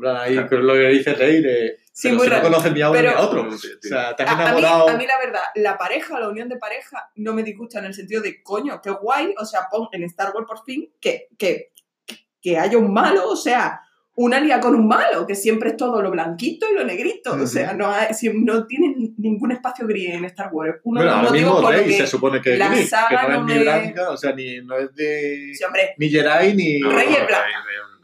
[0.00, 0.48] plan ahí, Claro.
[0.48, 1.78] con lo que dice Rey de.
[1.92, 3.58] Sí, pero muy si no conoces ni a uno Pero- ni a otro.
[3.58, 4.88] Sí, O sea, te has A, a mí, enamorado.
[4.88, 7.94] a mí la verdad, la pareja, la unión de pareja, no me disgusta en el
[7.94, 11.72] sentido de, coño, qué guay, o sea, pon en Star Wars por fin que, que,
[12.42, 13.80] que haya un malo, o sea,
[14.16, 17.46] una lía con un malo, que siempre es todo lo blanquito y lo negrito, o
[17.46, 20.76] sea, no, hay- si- no tiene ningún espacio gris en Star Wars.
[20.84, 21.96] Uno bueno, de los ahora motivos mismo por los Rey que...
[21.98, 24.32] se supone que es la gris, que saga no es no ni blanca, o sea,
[24.32, 25.50] ni, no es de.
[25.54, 26.78] Sí, hombre, Ni Jedi ni.
[26.80, 27.46] No, Rey es no, blanca.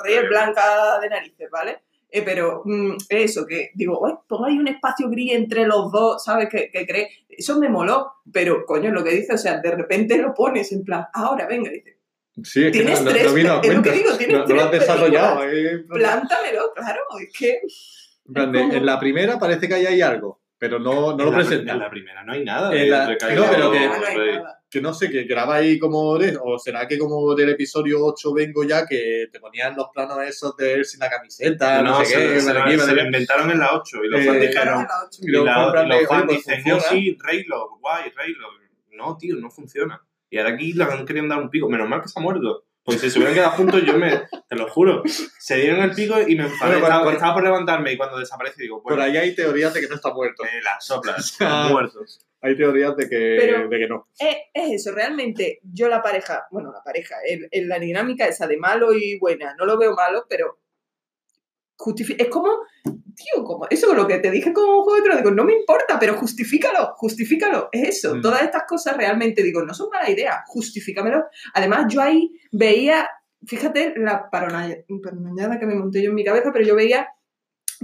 [0.02, 1.78] Rey, Rey es blanca de narices, ¿vale?
[2.12, 6.24] Eh, pero mm, eso, que digo, "Uy, ponga ahí un espacio gris entre los dos,
[6.24, 6.48] ¿sabes?
[6.48, 7.08] Que, que cree.
[7.28, 10.82] Eso me moló, pero coño, lo que dice, o sea, de repente lo pones en
[10.84, 11.98] plan, ahora venga, dice,
[12.42, 14.04] Sí, es que Tienes no, no, tres no vino a pe- es lo que cuenta.
[14.04, 15.44] digo, tienes no, no lo has desarrollado.
[15.48, 17.60] eh, plántamelo, claro, es que.
[18.26, 21.16] en plan de- es como- en la primera parece que hay ahí algo, pero no,
[21.16, 21.72] no lo En presenta.
[21.72, 22.74] En la primera no hay nada.
[22.74, 24.34] En la- entre no, pero que- Ah, no hay Rey.
[24.36, 24.56] nada.
[24.70, 28.62] que no sé, que graba ahí como o será que como del episodio 8 vengo
[28.62, 32.06] ya, que te ponían los planos esos de él sin la camiseta, no, No, sé
[32.06, 34.40] se, qué, se, me lo- se lo inventaron en la 8 y los Eh, fans
[34.40, 34.86] dijeron...
[35.22, 35.44] Y los
[36.08, 38.46] fans dicen, sí, Raylo, guay, Raylo.
[38.92, 40.00] No, tío, no funciona.
[40.30, 41.68] Y ahora aquí le han querido dar un pico.
[41.68, 42.64] Menos mal que se ha muerto.
[42.82, 44.22] Porque si se hubieran quedado juntos, yo me...
[44.48, 45.02] Te lo juro.
[45.04, 46.80] Se dieron el pico y me enfadé.
[46.80, 49.88] Bueno, estaba, por levantarme y cuando desaparece digo, Por bueno, ahí hay teorías de que
[49.88, 50.42] no está muerto.
[50.44, 51.36] me la soplas.
[51.70, 52.26] Muertos.
[52.40, 54.08] Hay teorías de que, Pero- de que no.
[54.18, 57.16] Es, es eso, realmente yo la pareja, bueno, la pareja,
[57.52, 60.58] la dinámica esa de malo y buena, no lo veo malo, pero
[61.84, 62.48] justifi- es como,
[62.84, 65.98] tío, como eso lo que te dije con Juego de Tronos, digo, no me importa,
[65.98, 68.16] pero justifícalo, justifícalo, es eso.
[68.16, 68.20] Mm.
[68.22, 71.24] Todas estas cosas realmente, digo, no son mala idea, justifícamelo.
[71.54, 73.08] Además, yo ahí veía,
[73.46, 77.08] fíjate la paranoia, que me monté yo en mi cabeza, pero yo veía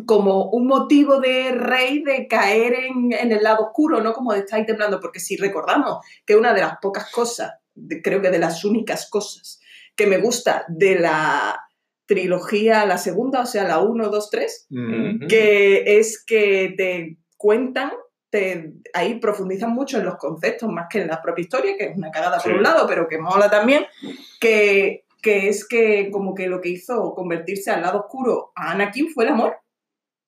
[0.05, 4.41] como un motivo de Rey de caer en, en el lado oscuro, no como de
[4.41, 8.31] estar ahí temblando, porque si recordamos que una de las pocas cosas, de- creo que
[8.31, 9.59] de las únicas cosas
[9.95, 11.59] que me gusta de la
[12.07, 15.27] trilogía, la segunda, o sea, la 1, 2, 3, Mm.
[15.29, 17.90] que es que te cuentan,
[18.31, 21.97] te, ahí profundizan mucho en los conceptos más que en la propia historia, que es
[21.97, 23.85] una cagada por un lado, pero que mola también,
[24.40, 29.09] que, que es que como que lo que hizo convertirse al lado oscuro a Anakin
[29.11, 29.57] fue el amor,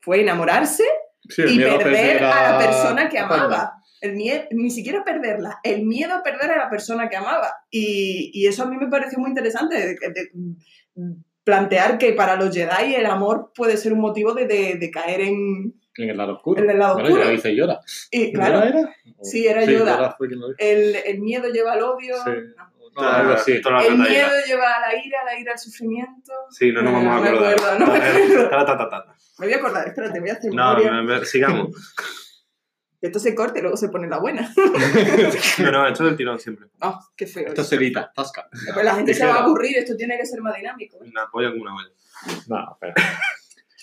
[0.00, 0.84] fue enamorarse
[1.28, 3.74] Sí, y perder a la persona que amaba.
[4.00, 7.52] El miedo, ni siquiera perderla, el miedo a perder a la persona que amaba.
[7.70, 10.30] Y, y eso a mí me pareció muy interesante, de- de-
[11.48, 15.22] plantear que para los Jedi el amor puede ser un motivo de, de- de caer
[15.22, 15.72] en...
[15.96, 16.62] En el lado oscuro.
[16.62, 17.26] En el lado oscuro.
[17.30, 17.80] dice Yoda.
[18.11, 18.96] Y claro, ¿Yoda era?
[19.22, 20.14] Sí, era Yoda.
[20.18, 20.58] fue quien lo dijo.
[20.58, 22.16] el, el miedo lleva al odio.
[22.22, 22.30] Sí.
[22.56, 22.68] no.
[23.02, 23.52] No, algo así.
[23.52, 26.32] El miedo lleva a la ira, la ira al sufrimiento.
[26.50, 27.80] Sí, no nos vamos a No me acordar.
[27.80, 27.98] no me
[29.46, 31.68] voy a acordar, espérate, voy a hacer No, me- me- sigamos.
[33.00, 34.52] Esto se corte y luego se pone la buena.
[35.58, 36.66] No, no, esto del tirón siempre.
[36.80, 37.48] Ah, qué feo.
[37.48, 38.48] Esto se edita, tasca.
[38.64, 40.98] Después la gente se va a aburrir, esto tiene que ser más dinámico.
[40.98, 41.90] Una polla como una olla.
[42.48, 42.94] No, espera.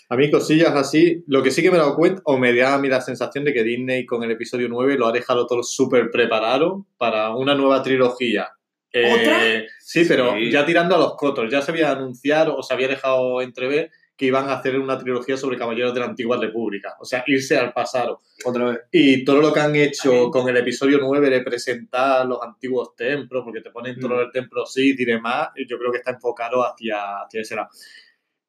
[0.10, 2.76] A mí cosillas así, lo que sí que me he dado cuenta, o me da
[2.76, 5.64] a mí la sensación de que Disney con el episodio 9 lo ha dejado todo
[5.64, 8.50] súper preparado para una nueva trilogía.
[8.92, 9.40] Eh, ¿Otra?
[9.80, 10.52] Sí, pero Sí.
[10.52, 14.28] ya tirando a los cotos, ya se había anunciado o se había dejado entrever que
[14.28, 17.74] iban a hacer una trilogía sobre caballeros de la antigua república, o sea, irse al
[17.74, 18.22] pasado.
[18.46, 18.80] Otra vez.
[18.92, 23.44] Y todo lo que han hecho con el episodio 9 de presentar los antiguos templos,
[23.44, 24.20] porque te ponen todo Mm.
[24.22, 27.70] el templo Sith y demás, yo creo que está enfocado hacia, hacia ese lado.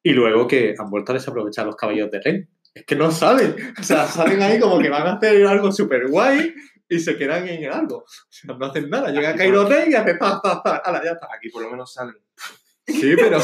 [0.01, 2.49] Y luego que han vuelto a desaprovechar los caballos de Ren.
[2.73, 3.55] Es que no saben.
[3.77, 6.53] O sea, salen ahí como que van a hacer algo súper guay
[6.87, 7.97] y se quedan en algo.
[7.97, 9.09] O sea, no hacen nada.
[9.11, 10.77] Llega Kylo Ren y hace pa, pa, pa.
[10.77, 11.27] Ala, ya está.
[11.35, 12.15] Aquí por lo menos salen.
[12.85, 13.39] Sí, pero,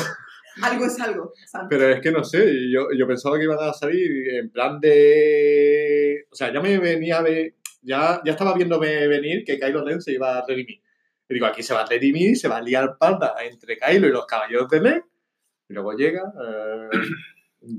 [0.61, 1.33] Algo es algo.
[1.69, 2.45] Pero es que no sé.
[2.71, 6.25] Yo, yo pensaba que iban a salir en plan de.
[6.31, 7.55] O sea, ya me venía de.
[7.81, 10.81] Ya, ya estaba viéndome venir que Kylo Ren se iba a redimir.
[11.27, 14.07] Y digo, aquí se va a redimir y se va a liar parda entre Kylo
[14.07, 15.03] y los caballeros de Ren.
[15.69, 16.21] Y luego llega.
[16.21, 16.99] Eh,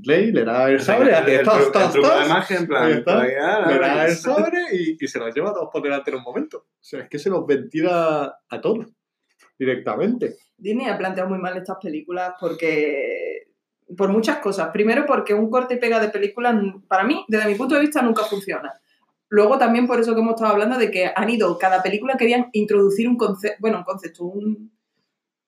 [0.03, 3.03] Ley le da el hace tas, tas, tas, magia, en plan.
[3.39, 6.17] ah, le da el sobre y, y se los lleva a todos por delante en
[6.17, 6.57] un momento.
[6.57, 8.87] O sea, es que se los ventila a todos
[9.57, 10.37] directamente.
[10.57, 13.47] Disney ha planteado muy mal estas películas porque.
[13.95, 14.69] Por muchas cosas.
[14.69, 16.55] Primero, porque un corte y pega de películas,
[16.87, 18.73] para mí, desde mi punto de vista, nunca funciona.
[19.29, 22.49] Luego, también por eso que hemos estado hablando de que han ido, cada película querían
[22.53, 24.71] introducir un concepto, bueno, un concepto, un,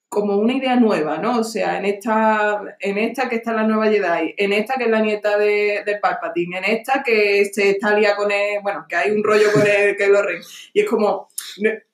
[0.09, 1.39] como una idea nueva, ¿no?
[1.39, 4.89] O sea, en esta, en esta que está la nueva Jedi, en esta que es
[4.89, 8.95] la nieta de, de Palpatine, en esta que se está lía con el, bueno, que
[8.95, 10.41] hay un rollo con el Kylo Ren.
[10.73, 11.27] Y es como,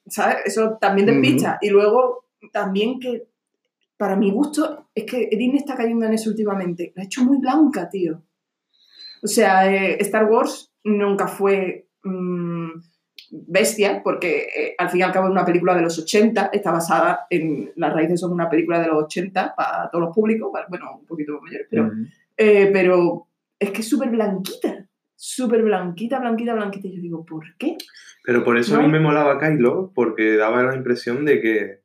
[0.08, 0.38] ¿sabes?
[0.46, 1.58] Eso también despista.
[1.62, 3.28] Y luego, también que,
[3.98, 6.92] para mi gusto, es que Disney está cayendo en eso últimamente.
[6.96, 8.24] La ha hecho muy blanca, tío.
[9.22, 12.72] O sea, eh, Star Wars nunca fue mm,
[13.32, 16.72] bestia, porque eh, al fin y al cabo es una película de los 80, está
[16.72, 17.72] basada en.
[17.76, 21.40] Las raíces son una película de los 80 para todos los públicos, bueno, un poquito
[21.42, 21.92] mayores, pero,
[22.38, 23.28] eh, pero
[23.60, 24.88] es que es súper blanquita.
[25.16, 26.88] Súper blanquita, blanquita, blanquita.
[26.90, 27.78] Y yo digo, ¿por qué?
[28.26, 28.84] Pero por eso a ¿No?
[28.84, 31.83] mí me molaba Kylo, porque daba la impresión de que,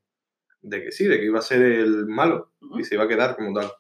[0.63, 3.37] de que sí, de que iba a ser el malo y se iba a quedar
[3.37, 3.71] como tal.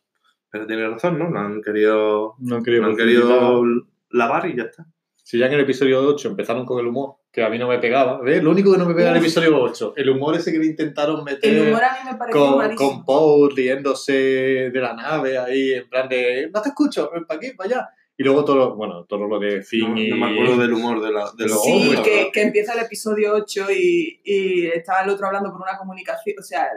[0.50, 1.28] Pero tiene razón, ¿no?
[1.28, 3.26] No han querido, No han no querido, han profundizar.
[3.28, 3.62] querido
[4.10, 4.86] lavar y ya está.
[5.22, 7.78] Si ya en el episodio 8 empezaron con el humor, que a mí no me
[7.78, 8.42] pegaba, ¿ves?
[8.42, 11.22] Lo único que no me pega en el episodio 8, el humor ese que intentaron
[11.22, 15.74] meter El humor a mí me pareció con, con Paul riéndose de la nave ahí,
[15.74, 17.88] en plan de, no te escucho, ven para aquí, para allá.
[18.20, 20.08] Y luego todo, lo- bueno, todo lo de No, Finn y...
[20.10, 22.80] no me acuerdo del humor de, la, de los Sí, hombres, que, que empieza el
[22.80, 26.68] episodio 8 y, y está el otro hablando por una comunicación, o sea,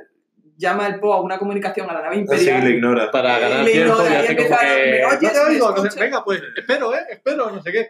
[0.55, 2.63] llama el Po a una comunicación a la nave Así imperial.
[2.63, 3.09] le ignora.
[3.11, 4.91] para ganar Le tiempo ignora y hace como empieza, que...
[4.91, 5.21] ¿me oyes?
[5.23, 6.99] "No te ¿Me oigo", no sé, venga, pues espero, ¿eh?
[7.09, 7.89] Espero, no sé qué.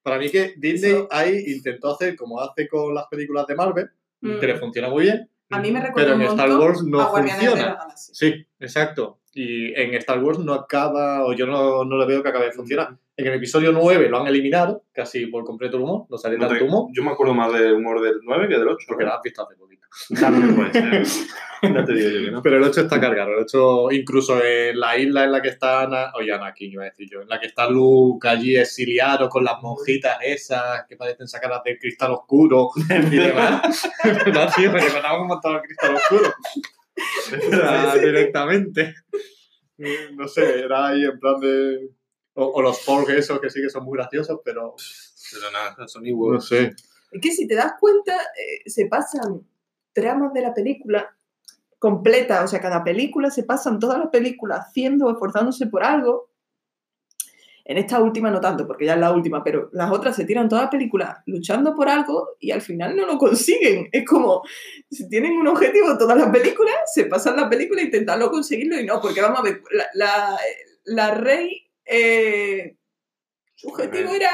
[0.00, 3.90] Para mí que Disney Eso- ahí intentó hacer como hace con las películas de Marvel,
[4.20, 4.38] Mm.
[4.38, 7.10] que le funciona muy bien, A mí me recuerda pero en Star Wars no a
[7.10, 7.72] Guardianes de funciona.
[7.74, 7.96] la.
[7.96, 9.18] Sí, exacto.
[9.34, 12.52] Y en Star Wars no acaba, o yo no, no le veo que acabe de
[12.52, 12.96] funcionar.
[13.16, 16.46] En el episodio 9 lo han eliminado, casi por completo el humor, no sale No
[16.46, 18.78] te- tanto humor, yo me acuerdo más del humor del 9 que del 8.
[18.88, 19.86] porque lo has visto hace poquito.
[20.20, 20.72] También puede
[21.04, 21.70] ser.
[21.72, 22.42] no te digo yo que no.
[22.42, 25.82] Pero el 8 está cargado, el 8 incluso en la isla en la que está
[25.82, 29.44] Ana, oye Anakin iba a decir yo, en la que está Luke allí exiliado con
[29.44, 32.70] las monjitas esas que parecen sacadas del cristal oscuro
[33.10, 33.88] y demás.
[34.32, 34.80] no, tío, me
[35.20, 36.32] un montón al cristal oscuro.
[37.50, 38.94] Era directamente.
[40.16, 41.90] No sé, era ahí en plan de...
[42.34, 44.74] O, o los Porg esos que sí que son muy graciosos, pero
[45.32, 46.44] Pero nada, son no iguales.
[46.46, 46.74] sé.
[47.12, 49.46] Es que si te das cuenta, eh, se pasan
[49.92, 51.16] tramas de la película
[51.78, 56.30] completa, o sea, cada película se pasan todas las películas haciendo, esforzándose por algo.
[57.66, 60.50] En esta última no tanto, porque ya es la última, pero las otras se tiran
[60.50, 63.88] todas las películas luchando por algo y al final no lo consiguen.
[63.90, 64.42] Es como,
[64.90, 69.00] si tienen un objetivo todas las películas, se pasan la película intentando conseguirlo y no,
[69.00, 70.38] porque vamos a ver, la, la,
[70.84, 72.76] la Rey, eh,
[73.54, 74.30] su objetivo era,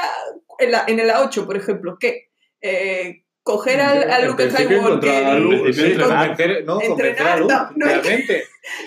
[0.59, 2.31] en, la, en el A8, por ejemplo, ¿qué?
[2.59, 8.43] Eh, coger al, al En Luke Skywalker no, Entrenar, Luke, no, no que- realmente.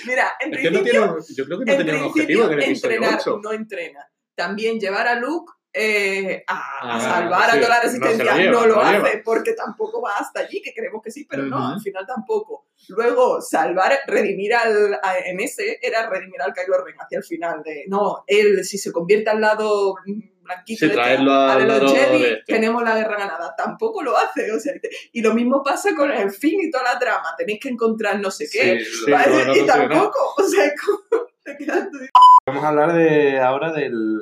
[0.07, 0.99] Mira, en Es que no tiene
[1.35, 3.41] yo creo que no en tenía un objetivo en el episodio entrenar 8.
[3.43, 4.09] no entrena.
[4.35, 8.25] También llevar a Luke eh, a, a Ah, salvar sí, a toda la no resistencia,
[8.25, 9.23] lo no, lleva, lo no lo hace lleva.
[9.25, 11.75] porque tampoco va hasta allí, que creemos que sí, pero no, Ujú.
[11.75, 12.69] al final tampoco.
[12.91, 17.63] Luego, salvar, redimir al, a- en ese era redimir al Kylo Ren hacia el final
[17.65, 19.97] de, no, él si se convierte al lado
[20.43, 22.53] blanquito Sí, traerlo a al de los Jedi, de este.
[22.53, 23.55] tenemos la guerra ganada.
[23.57, 24.75] Tampoco lo hace, o sea,
[25.13, 28.31] y lo mismo pasa con el fin y toda la trama, tenéis que encontrar no
[28.31, 29.33] sé qué, Sí, ¿vale?
[29.33, 31.25] no, no y tampoco, o sea, como
[32.47, 34.19] Vamos a hablar de ahora del,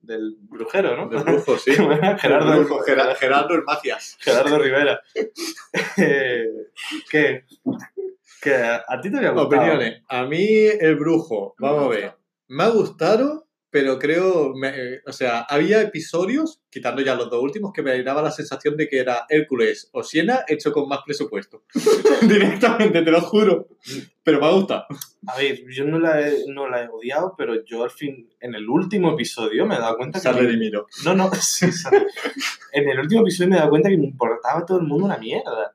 [0.00, 1.08] del brujero, ¿no?
[1.08, 1.72] Del brujo, sí.
[2.18, 4.16] Gerardo, El brujo, Gerardo, Gerardo el Magias.
[4.20, 5.00] Gerardo Rivera.
[5.98, 6.46] Eh,
[7.10, 7.44] ¿Qué?
[8.40, 8.54] ¿Qué?
[8.54, 9.46] ¿A ti te había gustado?
[9.46, 10.02] Opiniones.
[10.08, 12.14] A mí el brujo, vamos a ver.
[12.48, 13.41] Me ha gustado,
[13.72, 18.00] pero creo, me- eh, o sea, había episodios, quitando ya los dos últimos, que me
[18.02, 21.64] daba la sensación de que era Hércules o Siena hecho con más presupuesto.
[22.22, 23.68] Directamente, te lo juro.
[24.22, 24.84] Pero me ha gustado.
[25.26, 28.54] A ver, yo no la, he, no la he odiado, pero yo al fin, en
[28.54, 30.36] el último episodio me he dado cuenta Se que...
[30.38, 30.86] redimido.
[31.04, 31.88] No, no, sí, sí.
[32.72, 35.16] En el último episodio me he dado cuenta que me importaba todo el mundo una
[35.16, 35.74] mierda.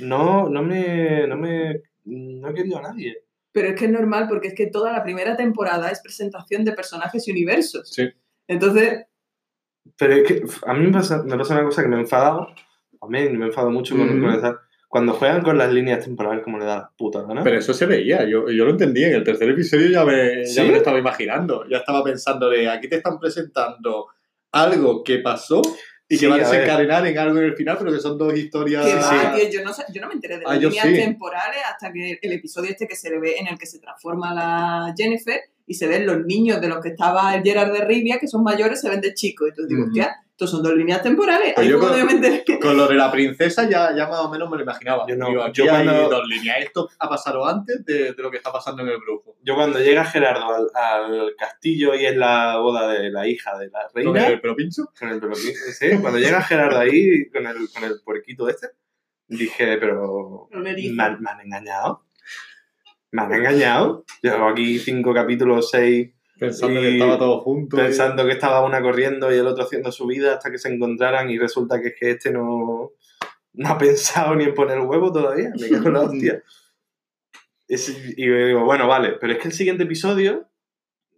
[0.00, 3.24] No, no me, no me, no he querido a nadie.
[3.52, 6.72] Pero es que es normal porque es que toda la primera temporada es presentación de
[6.72, 7.90] personajes y universos.
[7.92, 8.08] Sí.
[8.48, 9.06] Entonces,
[9.96, 12.48] Pero es que a mí me pasa, me pasa una cosa que me he enfadado,
[13.00, 14.20] a mí me he enfadado mucho con, Ujú.
[14.20, 17.42] con esa- cuando juegan con las líneas temporales como le da la puta gana.
[17.44, 19.04] Pero eso se veía, yo, yo lo entendí.
[19.04, 20.60] En el tercer episodio ya me, ya ¿Sí?
[20.62, 21.64] me lo estaba imaginando.
[21.68, 24.08] Ya estaba pensando de aquí te están presentando
[24.52, 25.62] algo que pasó
[26.10, 28.18] y Sí, que va a a desencadenar en algo en el final, pero que son
[28.18, 28.84] dos historias.
[28.84, 28.96] que sí.
[28.98, 30.94] va, tío, yo, no, sé- yo no me enteré de Ah, las líneas sí.
[30.96, 34.34] temporales hasta que el episodio este que se le ve en el que se transforma
[34.34, 38.18] la Jennifer y se ven los niños de los que estaba el Gerard de Rivia,
[38.18, 39.50] que son mayores, se ven de chicos.
[39.50, 39.90] Entonces digo, Ujú.
[39.90, 41.52] hostia, estos son dos líneas temporales.
[41.54, 44.48] Pues Ahí yo fue con- Con lo de la princesa ya, ya más o menos
[44.50, 45.04] me lo imaginaba.
[45.06, 46.56] Yo no, Digo, yo hay cuando- dos líneas.
[46.60, 49.36] Esto ha pasado antes de, de lo que está pasando en el brujo.
[49.42, 53.68] Yo cuando llega Gerardo al, al castillo y es la boda de la hija de
[53.68, 54.84] la ¿Con reina, el pelo pincho?
[54.98, 58.68] con el pelo pi- sí, cuando llega Gerardo ahí con el, con el puerquito este,
[59.28, 60.48] dije, pero.
[60.52, 60.70] ¿me,
[61.02, 62.06] han- me han engañado.
[63.10, 64.04] ¿Me han engañado?
[64.22, 67.76] Llevo aquí cinco capítulos, seis, Pensando Y que estaba todo junto.
[67.76, 71.30] pensando que estaba una corriendo y el otro haciendo su vida hasta que se encontraran
[71.30, 72.92] y resulta que es que este no,
[73.52, 75.52] no ha pensado ni en poner huevo todavía.
[75.60, 76.42] Me cago en la hostia.
[77.68, 80.48] Es- y me digo, bueno, vale, pero es que el siguiente episodio,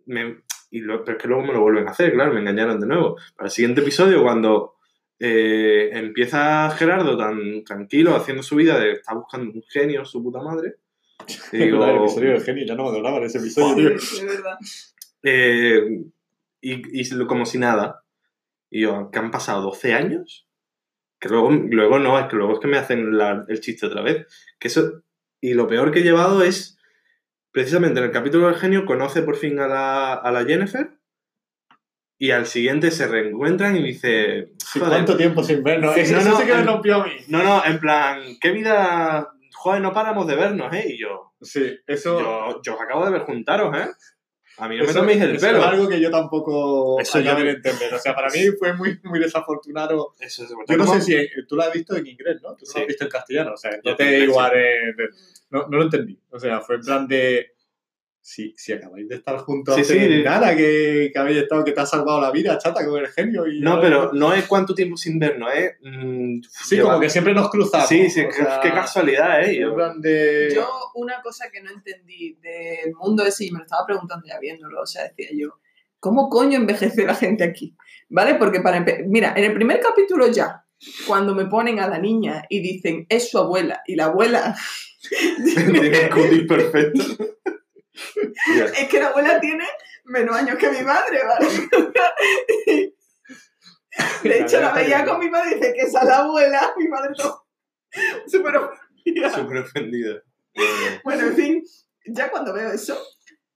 [0.05, 2.79] me- y lo- pero es que luego me lo vuelven a hacer, claro, me engañaron
[2.79, 3.17] de nuevo.
[3.37, 4.75] Para el siguiente episodio, cuando
[5.19, 10.43] eh, empieza Gerardo tan tranquilo haciendo su vida, de está buscando un genio, su puta
[10.43, 10.77] madre,
[11.53, 14.21] y digo, el episodio del genio, ya no me acordaba de ese episodio, tío.
[14.21, 14.59] De verdad.
[15.23, 16.03] Eh,
[16.61, 18.05] y, y como si nada.
[18.71, 20.49] Y yo, ¿que han pasado 12 años?
[21.21, 24.03] Que luego, luego no, es que luego es que me hacen la- el chiste otra
[24.03, 24.27] vez.
[24.59, 25.03] Que eso,
[25.41, 26.79] y lo peor que he llevado es,
[27.51, 30.91] precisamente en el capítulo del genio, conoce por fin a la, a la Jennifer
[32.19, 35.95] y al siguiente se reencuentran y dice, Sí, "Joder, ¿Cuánto tiempo sin vernos?
[35.95, 37.13] Sí, Eso no, sí no, que en- rompió a mí.
[37.29, 39.29] no, no, en plan, ¿qué vida?
[39.55, 40.85] Joder, no paramos de vernos, ¿eh?
[40.89, 42.21] Y yo, Sí, eso...
[42.21, 43.89] yo, yo os acabo de ver juntaros, ¿eh?
[44.59, 45.59] A mí no me toméis el pelo.
[45.59, 47.95] es algo que yo tampoco Eso yo- de entender.
[47.95, 50.15] O sea, para mí fue muy, muy desafortunado.
[50.21, 52.51] Eso es- Yo no sé si tú lo has visto en inglés, ¿no?
[52.55, 52.73] Tú no Sí.
[52.77, 53.53] lo has visto en castellano.
[53.55, 54.53] O sea, Yo inglés, igual
[55.51, 56.19] no, no lo entendí.
[56.31, 57.53] O sea, fue en plan de...
[58.25, 60.23] Si, si acabáis de estar juntos Sí, sí.
[60.23, 63.49] nada, que, que habéis estado, que te ha salvado la vida, chata, con el genio.
[63.49, 65.73] Y No, pero no es cuánto tiempo sin vernos, ¿eh?
[65.83, 67.89] Mm, Sí, como que siempre nos cruzamos.
[67.89, 69.59] Sí, sí, qué, sea, qué casualidad, ¿eh?
[69.59, 70.53] Yo- plan de...
[70.55, 74.39] Yo, una cosa que no entendí del mundo ese, y me lo estaba preguntando ya
[74.39, 75.59] viéndolo, o sea, decía yo,
[75.99, 77.77] ¿cómo coño envejece la gente aquí?
[78.09, 78.37] ¿Vale?
[78.37, 80.65] Porque para mira, en el primer capítulo ya,
[81.09, 84.55] cuando me ponen a la niña y dicen, es su abuela, y la abuela...
[85.45, 87.03] Tiene el cutis perfecto.
[88.77, 89.65] Es que la abuela tiene
[90.05, 91.49] menos años que mi madre, ¿vale?
[94.23, 96.89] De hecho, la veía con mi madre y dice que esa es la abuela, mi
[96.89, 97.43] madre todo
[98.27, 99.31] súper ofendida.
[99.31, 100.23] Súper ofendido.
[101.05, 101.63] Bueno, en fin,
[102.07, 102.99] ya cuando veo eso,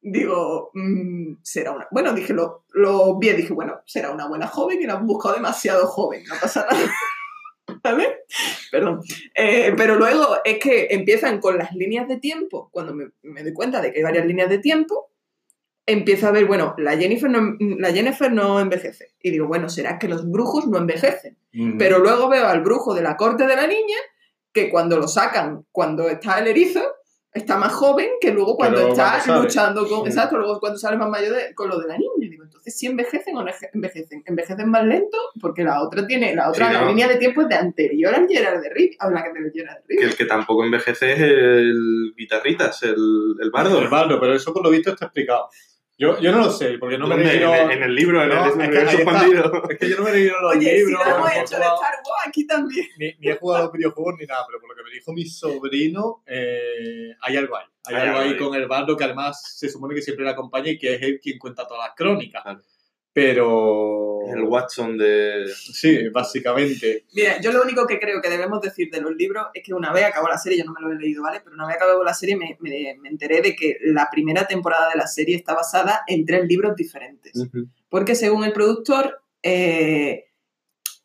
[0.01, 1.89] digo, mm, será una...
[1.91, 5.35] Bueno, dije, lo, lo vi dije, bueno, será una buena joven y la han buscado
[5.35, 6.93] demasiado joven, no pasa nada.
[7.83, 8.25] ¿Vale?
[8.71, 9.01] Perdón.
[9.35, 13.53] Eh, pero luego es que empiezan con las líneas de tiempo, cuando me, me doy
[13.53, 15.11] cuenta de que hay varias líneas de tiempo,
[15.87, 19.15] empiezo a ver, bueno, la Jennifer, no, la Jennifer no envejece.
[19.23, 21.39] Y digo, bueno, será que los brujos no envejecen.
[21.79, 23.97] Pero luego veo al brujo de la corte de la niña,
[24.53, 26.83] que cuando lo sacan, cuando está el erizo,
[27.37, 30.03] está más joven que luego cuando luego está cuando luchando con.
[30.03, 30.07] Mm.
[30.07, 32.11] Exacto, luego cuando sale más mayor de- con lo de la niña.
[32.19, 34.23] Digo, entonces, ¿sí envejecen o no eje- envejecen?
[34.27, 35.19] ¿Envejecen más lento?
[35.41, 36.89] Porque la otra tiene, la otra Sí, la no.
[36.89, 39.83] línea de tiempo es de anterior al Gerard de Rick, a la que del Gerard
[39.87, 40.11] de Que Rick.
[40.13, 43.79] el que tampoco envejece es el guitarritas, el, el bardo.
[43.81, 45.49] El bardo, pero eso por lo visto está explicado.
[45.99, 47.55] Yo, yo no lo sé, porque no me he leído...
[47.55, 49.11] en, en el libro, en No, el es que universo ahí está.
[49.13, 49.63] expandido.
[49.71, 51.41] Es que yo no me he leído los Oye, libros, si lo hemos no he
[51.41, 52.87] hecho de Star Wars, aquí también.
[52.99, 55.13] ni, ni he jugado a los videojuegos ni nada, pero por lo que me dijo
[55.15, 57.65] mi sobrino, eh, hay algo ahí.
[57.87, 58.37] Hay, Hay algo algo ahí ahí.
[58.39, 61.19] con el bardo que además se supone que siempre le acompaña y que es él
[61.23, 62.43] quien cuenta todas las crónicas.
[62.43, 62.61] Claro.
[63.17, 64.03] Pero...
[64.27, 65.47] El Watson de.
[65.55, 67.05] Sí, básicamente.
[67.15, 69.93] Mira, yo lo único que creo que debemos decir de los libros es que una
[69.93, 71.41] vez acabó la serie, yo no me lo he leído, ¿vale?
[71.45, 74.89] Pero una vez acabó la serie me, me- me enteré de que la primera temporada
[74.91, 77.35] de la serie está basada en tres libros diferentes.
[77.89, 80.25] Porque según el productor, eh,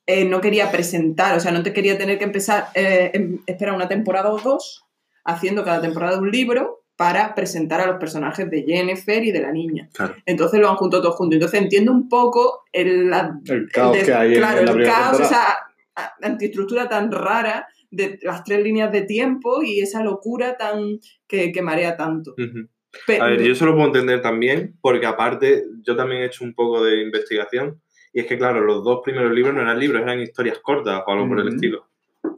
[0.08, 3.88] eh, no quería presentar, o sea, no te quería tener que empezar, eh, esperar una
[3.88, 4.84] temporada o dos,
[5.26, 9.52] haciendo cada temporada un libro para presentar a los personajes de Jennifer y de la
[9.52, 9.90] niña.
[9.92, 10.14] Claro.
[10.24, 11.34] Entonces lo han juntado todos juntos.
[11.36, 14.84] Entonces entiendo un poco el, la- El caos el que hay claro, en la el
[14.84, 15.58] caos, temporada.
[15.96, 21.52] esa antiestructura tan rara de las tres líneas de tiempo y esa locura tan que,
[21.52, 22.36] que marea tanto.
[22.38, 22.68] Ujú.
[23.08, 26.44] Pero- A ver, yo eso lo puedo entender también, porque aparte yo también he hecho
[26.44, 27.82] un poco de investigación,
[28.14, 31.12] y es que, claro, los dos primeros libros no eran libros, eran historias cortas o
[31.12, 31.88] algo por el estilo.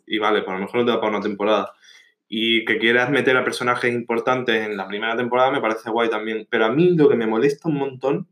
[0.07, 1.73] Y vale, pues a lo mejor no te da para una temporada.
[2.35, 6.47] Y que quieras meter a personajes importantes en la primera temporada me parece guay también.
[6.49, 8.27] Pero a mí lo que me molesta un montón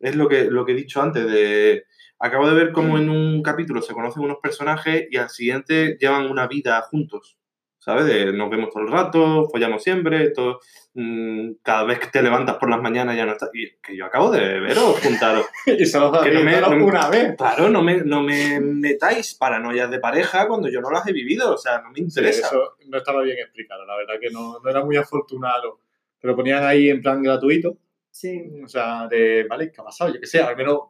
[0.00, 1.84] es lo que, lo que he dicho antes, de...
[2.18, 6.28] Acabo de ver cómo en un capítulo se conocen unos personajes y al siguiente llevan
[6.28, 7.38] una vida juntos.
[7.78, 8.06] ¿Sabes?
[8.06, 10.58] De nos vemos todo el rato, follamos siempre, todo,
[10.94, 13.50] mm, cada vez que te levantas por las mañanas ya no estás.
[13.54, 15.46] Y que yo acabo de veros juntaros.
[15.66, 17.36] y solo Que no me- no una vez.
[17.36, 21.54] Claro, no me, no me metáis paranoias de pareja cuando yo no las he vivido.
[21.54, 22.46] O sea, no me Sí, interesa.
[22.48, 25.80] eso no estaba bien explicado, la verdad que no, no era muy afortunado.
[26.20, 27.76] Te lo ponían ahí en plan gratuito,
[28.10, 28.42] sí.
[28.64, 30.12] o sea, de, vale, ¿qué ha pasado?
[30.12, 30.80] Yo qué sé, al menos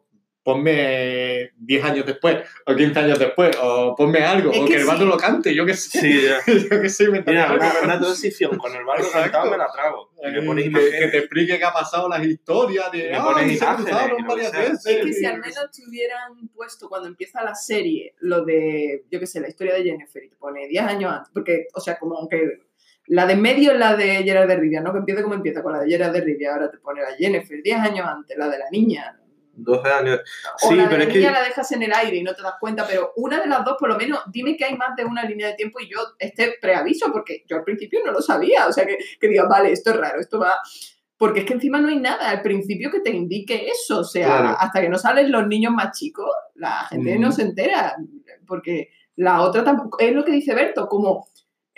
[0.53, 4.75] ponme 10 años después, o 15 años después, o ponme algo, Es o que que
[4.77, 4.87] el sí.
[4.87, 5.99] bando lo cante, yo qué sé.
[5.99, 6.37] Sí, ya.
[6.69, 9.31] yo qué sé, inventando Mira, una, una transición con el barco Exacto.
[9.31, 10.09] cantado me la trago.
[10.23, 10.99] Me Eh, pones que, imágenes.
[10.99, 13.09] que te explique qué ha pasado, las historias de.
[13.09, 14.85] Me ah, pones se imágenes varias veces.
[14.85, 19.19] Es que si al menos te hubieran puesto cuando empieza la serie lo de, yo
[19.19, 21.97] qué sé, la historia de Jennifer y te pone 10 años antes, porque, o sea,
[21.99, 22.59] como que
[23.07, 24.91] la de medio es la de Gerard de Rivia, ¿no?
[24.91, 27.61] Que empieza como empieza con la de Gerard de Rivia, ahora te pone la Jennifer
[27.63, 29.19] 10 años antes, la de la niña.
[29.63, 30.19] 12 años.
[30.63, 31.19] O Sí, la pero es que.
[31.21, 33.75] la dejas en el aire y no te das cuenta, pero una de las dos,
[33.79, 36.55] por lo menos, dime que hay más de una línea de tiempo y yo este
[36.61, 39.91] preaviso, porque yo al principio no lo sabía, o sea, que, que digas, vale, esto
[39.91, 40.55] es raro, esto va...
[41.17, 44.25] Porque es que encima no hay nada al principio que te indique eso, o sea,
[44.27, 44.55] Claro.
[44.57, 47.95] hasta que no salen los niños más chicos, la gente no se entera,
[48.47, 51.27] porque la otra tampoco, es lo que dice Berto, como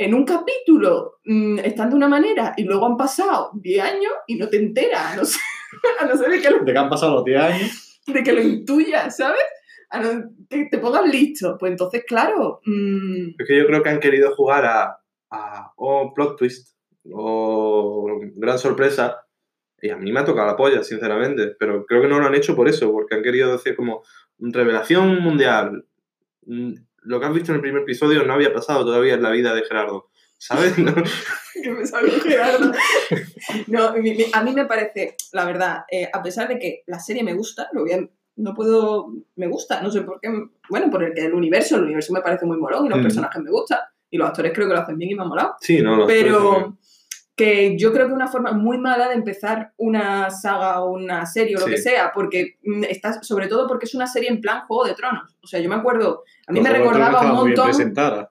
[0.06, 4.36] en un capítulo mm, están de una manera y luego han pasado 10 años y
[4.36, 5.42] no te enteras, a no ser,
[6.00, 8.02] a no ser de que lo De que han pasado los 10 años.
[8.08, 9.42] de que lo intuyas, ¿sabes?
[9.90, 11.58] A no- que te pongas listo.
[11.60, 14.98] Pues entonces, claro, mm, Es que yo creo que han querido jugar a.
[15.32, 16.76] a o plot twist.
[17.14, 19.26] O gran sorpresa.
[19.82, 21.56] Y a mí me ha tocado la polla, sinceramente.
[21.60, 24.04] Pero creo que no lo han hecho por eso, porque han querido decir como
[24.40, 25.86] revelación mundial.
[27.02, 29.54] Lo que has visto en el primer episodio no había pasado todavía en la vida
[29.54, 30.10] de Gerardo.
[30.38, 30.74] ¿Sabes?
[30.78, 30.94] No.
[31.64, 32.72] que me salió Gerardo.
[33.68, 37.34] No, a mí me parece, la verdad, eh, a pesar de que la serie me
[37.34, 40.30] gusta, lo voy a- no puedo, me gusta, no sé por qué,
[40.70, 43.04] bueno, por el que el universo, el universo me parece muy molón y los Mm.
[43.04, 43.80] personajes me gustan
[44.10, 45.56] y los actores creo que lo hacen bien y me han molado.
[45.60, 46.78] Sí, no, lo pero
[47.42, 51.56] que yo creo que una forma muy mala de empezar una saga o una serie
[51.56, 51.72] o lo Sí.
[51.72, 54.94] que sea, porque mm, está, sobre todo porque es una serie en plan Juego de
[54.94, 55.36] Tronos.
[55.42, 57.72] O sea, yo me acuerdo, a mí me Los recordaba un montón,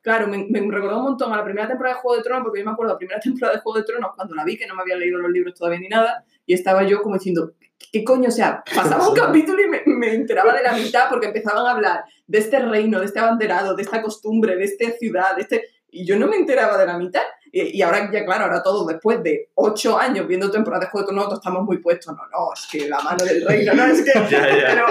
[0.01, 2.61] claro, me, me recordaba un montón a la primera temporada de Juego de Tronos, porque
[2.61, 4.77] yo me acuerdo la primera temporada de Juego de Tronos cuando la vi, que no
[4.77, 7.53] me había leído los libros todavía ni nada, y estaba yo como diciendo,
[7.91, 8.29] ¿qué coño?
[8.29, 11.73] O sea, pasaba un capítulo y me, me enteraba de la mitad porque empezaban a
[11.73, 15.65] hablar de este reino, de este abanderado, de esta costumbre, de esta ciudad, de este...
[15.93, 17.23] Y yo no me enteraba de la mitad.
[17.53, 21.07] Y, y ahora ya, claro, ahora todos después de ocho años viendo temporadas de Juego
[21.07, 22.15] de Tronos, todos estamos muy puestos.
[22.15, 24.13] No, no, es que la mano del reino, no, es que...
[24.31, 24.67] Ya, ya.
[24.69, 24.87] Pero,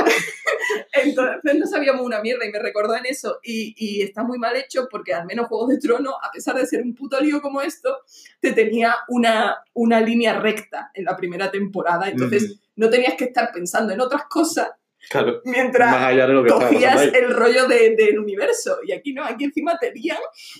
[0.93, 3.39] entonces no sabíamos una mierda y me recordó en eso.
[3.43, 6.65] Y, y está muy mal hecho porque al menos Juego de Tronos, a pesar de
[6.65, 7.99] ser un puto lío como esto,
[8.39, 12.09] te tenía una, una línea recta en la primera temporada.
[12.09, 14.69] Entonces no tenías que estar pensando en otras cosas
[15.09, 15.41] Claro.
[15.45, 18.77] mientras Más allá de lo que estaba pasando cogías el rollo de- del universo.
[18.85, 20.17] Y aquí no, aquí encima te lían.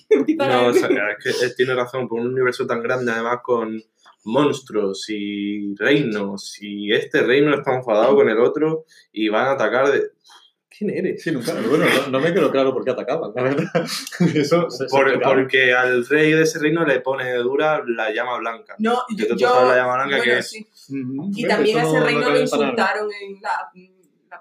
[0.37, 0.87] No, o sea,
[1.19, 3.81] es que él tiene razón, por un universo tan grande, además con
[4.23, 9.91] monstruos y reinos, y este reino está enfadado con el otro y van a atacar
[9.91, 10.11] de...
[10.69, 11.21] ¿Quién eres?
[11.21, 13.65] Sí, nunca, bueno, no, no me quedó claro por qué atacaban, la verdad.
[14.35, 18.75] Eso se- Por- porque al rey de ese reino le pone dura la llama blanca.
[18.79, 20.67] No, Yo yo, la llama blanca, bueno, que es- sí.
[21.35, 23.69] Y también a ese no- reino no lo insultaron en la,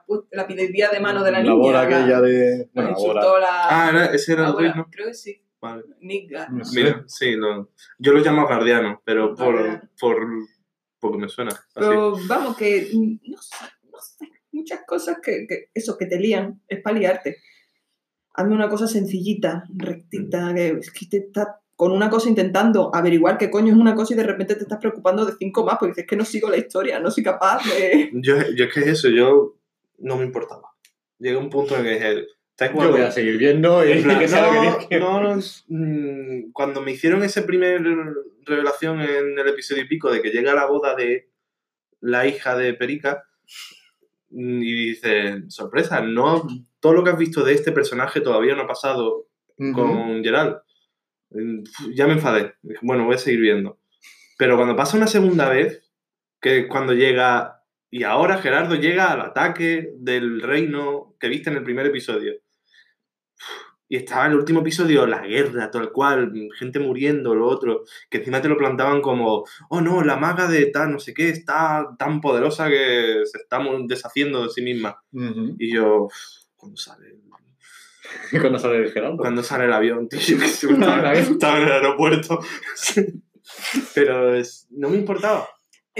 [0.08, 1.54] la, pu- la pidedía de mano de la La niña.
[1.54, 2.58] bola la- aquella de...
[2.58, 3.10] lo Bueno, la bola.
[3.20, 3.48] insultó la,
[3.86, 4.68] Ah, ¿era- ese era la el bola.
[4.72, 4.88] reino.
[4.90, 5.42] Creo que sí.
[5.60, 5.82] Vale.
[6.00, 6.48] Nigga.
[6.50, 6.80] No sé.
[6.82, 7.70] Mira, sí, no.
[7.98, 9.82] yo los llamo guardianos, pero por, Guardiano.
[10.00, 10.16] por
[11.00, 11.50] porque me suena.
[11.50, 11.64] Así.
[11.74, 16.18] Pero vamos, que mm, no sé, no sé, muchas cosas que, que eso, que te
[16.18, 17.36] lían, es para liarte.
[18.34, 23.38] Hazme una cosa sencillita, rectita, que es que te estás con una cosa intentando averiguar
[23.38, 25.92] qué coño es una cosa y de repente te estás preocupando de cinco más porque
[25.92, 28.10] dices que no sigo la historia, no soy capaz de...
[28.22, 29.56] Yo, yo es que eso, yo
[29.98, 30.70] no me importaba.
[31.18, 32.26] Llegué a un punto en que dije,
[32.56, 35.40] ¿sabes Yo voy a seguir viendo y En plan, que sea lo que no, no,
[35.68, 37.82] mm, cuando me hicieron ese primer
[38.44, 41.30] revelación en el episodio y pico de que llega la boda de
[42.00, 43.24] la hija de Perica
[44.30, 46.46] mm, y dice, sorpresa, no
[46.80, 49.26] todo lo que has visto de este personaje todavía no ha pasado
[49.74, 50.58] con Gerald.
[51.30, 52.54] Mm, Ya me enfadé.
[52.82, 53.78] Bueno, voy a seguir viendo.
[54.38, 55.82] Pero cuando pasa una segunda vez,
[56.40, 57.57] que es cuando llega,
[57.90, 62.34] y ahora Gerardo llega al ataque del reino que viste en el primer episodio.
[63.90, 68.18] Y estaba en el último episodio la guerra, tal cual, gente muriendo, lo otro, que
[68.18, 71.86] encima te lo plantaban como, oh no, la maga de tal, no sé qué, está
[71.98, 75.02] tan poderosa que se está deshaciendo de sí misma.
[75.12, 75.56] Ujú.
[75.58, 76.08] Y yo,
[76.56, 77.16] cuando sale
[78.40, 79.16] Cuando sale el Gerardo.
[79.16, 82.40] cuando sale el avión, tío, yo que sé, estaba, estaba en el aeropuerto.
[83.94, 85.48] Pero es- no me importaba.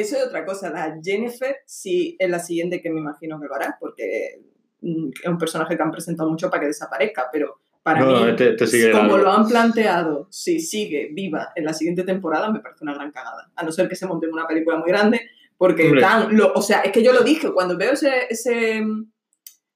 [0.01, 3.55] Eso es otra cosa, la Jennifer sí es la siguiente que me imagino que lo
[3.55, 4.41] hará porque
[4.81, 8.27] mm, es un personaje que han presentado mucho para que desaparezca, pero para No, mí...
[8.27, 12.51] no, te, te sigue Como lo han planteado, si sigue viva en la siguiente temporada,
[12.53, 13.51] me parece una gran cagada.
[13.57, 15.21] A no ser que se monte en una película muy grande,
[15.57, 16.01] porque Hombre.
[16.01, 18.85] tan, lo, o sea, es que yo lo dije, cuando veo ese, ese,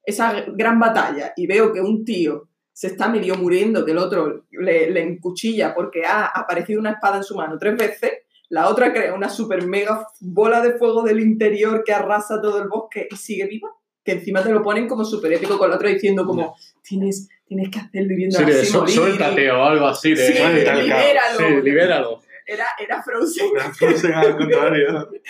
[0.05, 4.47] esa gran batalla y veo que un tío se está medio muriendo, que el otro
[4.51, 8.13] le, le encuchilla porque ha aparecido una espada en su mano tres veces,
[8.53, 12.69] la otra crea una super mega bola de fuego del interior que arrasa todo el
[12.69, 13.71] bosque y sigue viva,
[14.05, 17.71] que encima te lo ponen como súper épico con la otra diciendo como, tienes, tienes
[17.71, 18.95] que hacerlo y viendo Sí, de así su- morir".
[18.95, 20.15] suéltate o algo así.
[20.15, 21.39] De, Sí, libéralo.
[21.39, 22.23] Sí, libéralo.
[22.47, 23.55] Era, era Frozen.
[23.57, 25.09] La frase al contrario.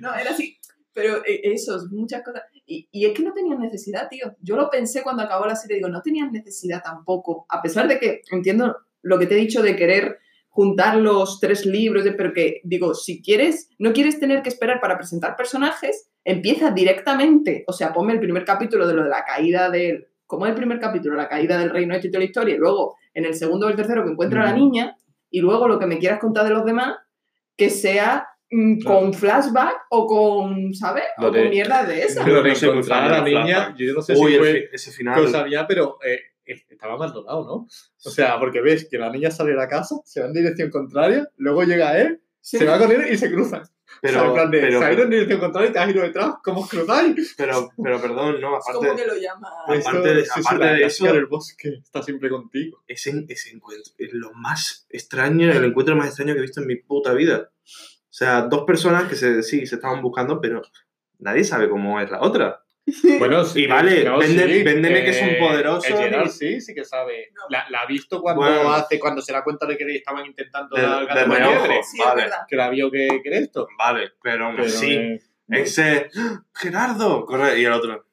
[0.00, 0.58] No, era así.
[0.92, 2.42] Pero eh, eso, muchas cosas.
[2.66, 4.34] Y, y es que no tenían necesidad, tío.
[4.40, 7.46] Yo lo pensé cuando acabó la serie, digo, no tenían necesidad tampoco.
[7.48, 10.18] A pesar de que entiendo lo que te he dicho de querer
[10.54, 14.80] juntar los tres libros, de- pero que digo, si quieres, no quieres tener que esperar
[14.80, 17.64] para presentar personajes, empieza directamente.
[17.66, 20.08] O sea, ponme el primer capítulo de lo de la caída del.
[20.26, 23.24] Como el primer capítulo, la caída del reino y toda la historia, y luego en
[23.24, 24.96] el segundo o el tercero que encuentra a la niña,
[25.30, 26.96] y luego lo que me quieras contar de los demás,
[27.56, 29.00] que sea mm, Claro.
[29.00, 31.04] con flashback o con, ¿sabes?
[31.18, 34.02] Lo o de- con mierda de de encontrar fan a de la niña, yo no
[34.02, 35.22] sé Uy, si fue ese final.
[35.22, 37.52] cosa mía, pero eh, estaba abandonado, ¿no?
[38.04, 40.70] O sea, porque ves que la niña sale de la casa, se va en dirección
[40.70, 42.58] contraria, luego llega él, Sí.
[42.58, 43.62] se va corriendo y se cruzan.
[44.00, 45.78] Pero, o sea, en plan de, pero, se ha ido en dirección contraria y te
[45.78, 47.34] has ido detrás, ¿cómo os cruzáis?
[47.36, 49.48] pero, pero perdón, no, aparte, que lo llama.
[49.66, 52.82] Aparte de- aparte de eso- del bosque está siempre contigo.
[52.88, 56.66] ese, ese encuentro es lo más extraño, el encuentro más extraño que he visto en
[56.66, 57.50] mi puta vida.
[57.64, 60.62] O sea, dos personas que se, sí, se estaban buscando, pero
[61.18, 62.61] nadie sabe cómo es la otra.
[63.18, 66.84] Bueno, Y vale, vende- véndeme que son eh, poderosos el Gerard y- sí, sí que
[66.84, 67.30] sabe.
[67.34, 67.42] No.
[67.48, 68.72] La, la ha visto cuando Bueno.
[68.72, 71.98] hace, cuando se da cuenta de que le estaban intentando De- dar de liebre, Sí,
[72.04, 72.24] vale.
[72.26, 73.68] es que la vio que, que era esto.
[73.78, 76.42] Vale, pero así, eh, ese ¡Ah!
[76.54, 78.04] Gerardo, corre, y el otro.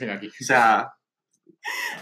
[0.00, 0.28] ven aquí.
[0.28, 0.90] O sea,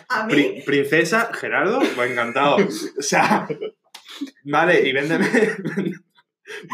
[0.09, 2.57] A mí, pri- princesa, Gerardo, va encantado.
[2.99, 3.49] O sea,
[4.45, 5.27] vale, y véndeme,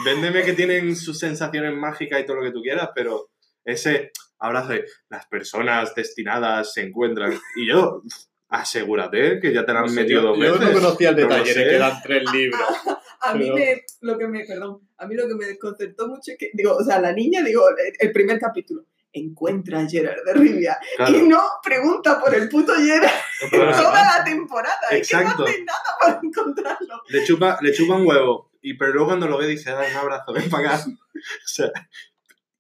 [0.05, 3.31] véndeme que tienen sus sensaciones mágicas y todo lo que tú quieras, pero
[3.65, 7.39] ese abrazo de las personas destinadas se encuentran.
[7.57, 8.03] Y yo,
[8.49, 10.61] asegúrate que ya te la han No sé, metido yo, dos yo veces.
[10.75, 11.65] no conocía el No detalle de sé.
[11.65, 12.61] que eran tres libros.
[13.21, 16.39] a mí me, lo que me, perdón, a mí lo que me desconcertó mucho es
[16.39, 17.63] que, digo, o sea, la niña, digo,
[17.99, 21.17] el, primer capítulo, encuentra a Gerard de Rivia Claro.
[21.19, 23.11] y no pregunta por el puto Gerard
[23.51, 23.73] Claro.
[23.73, 24.77] toda la temporada.
[24.91, 25.43] Es que Exacto.
[25.43, 27.03] no hace nada para encontrarlo.
[27.09, 28.51] Le chupa, le chupa un huevo.
[28.61, 30.85] Y pero luego cuando lo ve dice, dale un abrazo, ven para acá.
[31.19, 31.73] O sea,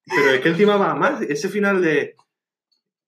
[0.09, 1.23] pero es que encima va más.
[1.23, 2.17] Ese final de.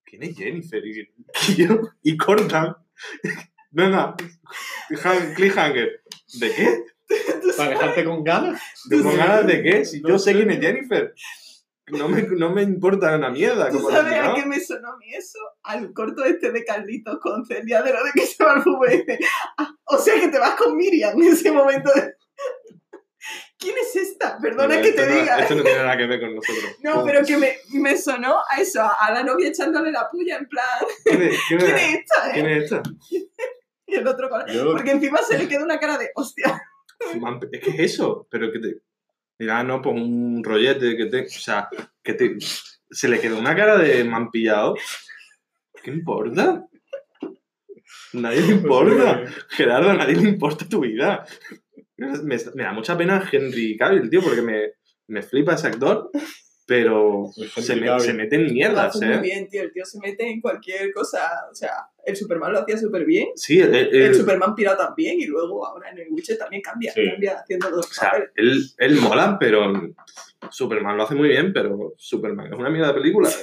[0.03, 0.85] ¿Quién es Jennifer?
[0.85, 1.09] Y,
[1.49, 2.75] y yo- y cortan.
[3.69, 4.15] Venga,
[5.03, 6.03] Han- cliffhanger.
[6.39, 6.83] ¿De qué?
[7.57, 8.61] Para dejarte con ganas.
[8.85, 9.85] ¿De con ganas de qué?
[9.85, 10.37] Si No yo sé sé.
[10.37, 11.13] quién es Jennifer.
[11.87, 13.69] No me, no me importa una mierda.
[13.69, 15.39] ¿Tú Como sabes a qué me sonó a mí eso?
[15.63, 18.93] Al corto este de Carlitos con Celia de lo de que se va al fútbol
[18.93, 19.19] y dice,
[19.57, 22.13] "Ah, o sea que te vas con Miriam en ese momento de...
[23.61, 24.37] ¿Quién es esta?
[24.39, 25.39] Perdona que te no- diga.
[25.39, 26.75] Esto no tiene nada que ver con nosotros.
[26.83, 30.47] No, pero que me, me sonó a eso, a la novia echándole la puya en
[30.47, 30.65] plan,
[31.05, 32.29] ¿Quién es, quién ¿quién es- es esta?
[32.29, 32.33] eh?".
[32.33, 32.83] quién es esta?
[33.87, 34.45] Y el otro con...
[34.47, 36.61] Yo- Porque encima se le queda una cara de, hostia,
[37.19, 38.77] Man, Es que es eso, pero que te.
[39.39, 41.21] Mira, no, pues un rollete que te.
[41.25, 41.67] O sea,
[42.03, 42.35] que te.
[42.39, 44.75] Se le quedó una cara de man pillado.
[45.83, 46.63] ¿Qué importa?
[48.13, 49.23] Nadie le importa.
[49.49, 51.25] Gerardo, a nadie le importa tu vida.
[52.23, 54.71] Me, me da mucha pena Henry Cavill, tío, porque me,
[55.07, 56.09] me flipa ese actor,
[56.65, 57.99] pero se, me- complicado.
[57.99, 59.19] se mete en mierdas, hace muy ¿eh?
[59.21, 59.61] bien, tío.
[59.61, 61.19] El tío se mete en cualquier cosa.
[61.51, 61.71] O sea,
[62.05, 63.27] el Superman lo hacía súper bien.
[63.35, 65.19] Sí, el, el- El Superman pirata también.
[65.19, 66.91] Y luego ahora en el Witcher también cambia.
[66.93, 67.03] Sí.
[67.09, 69.73] Cambia haciendo los o sea, él mola, pero
[70.49, 73.29] Superman lo hace muy bien, pero Superman es una mierda de película.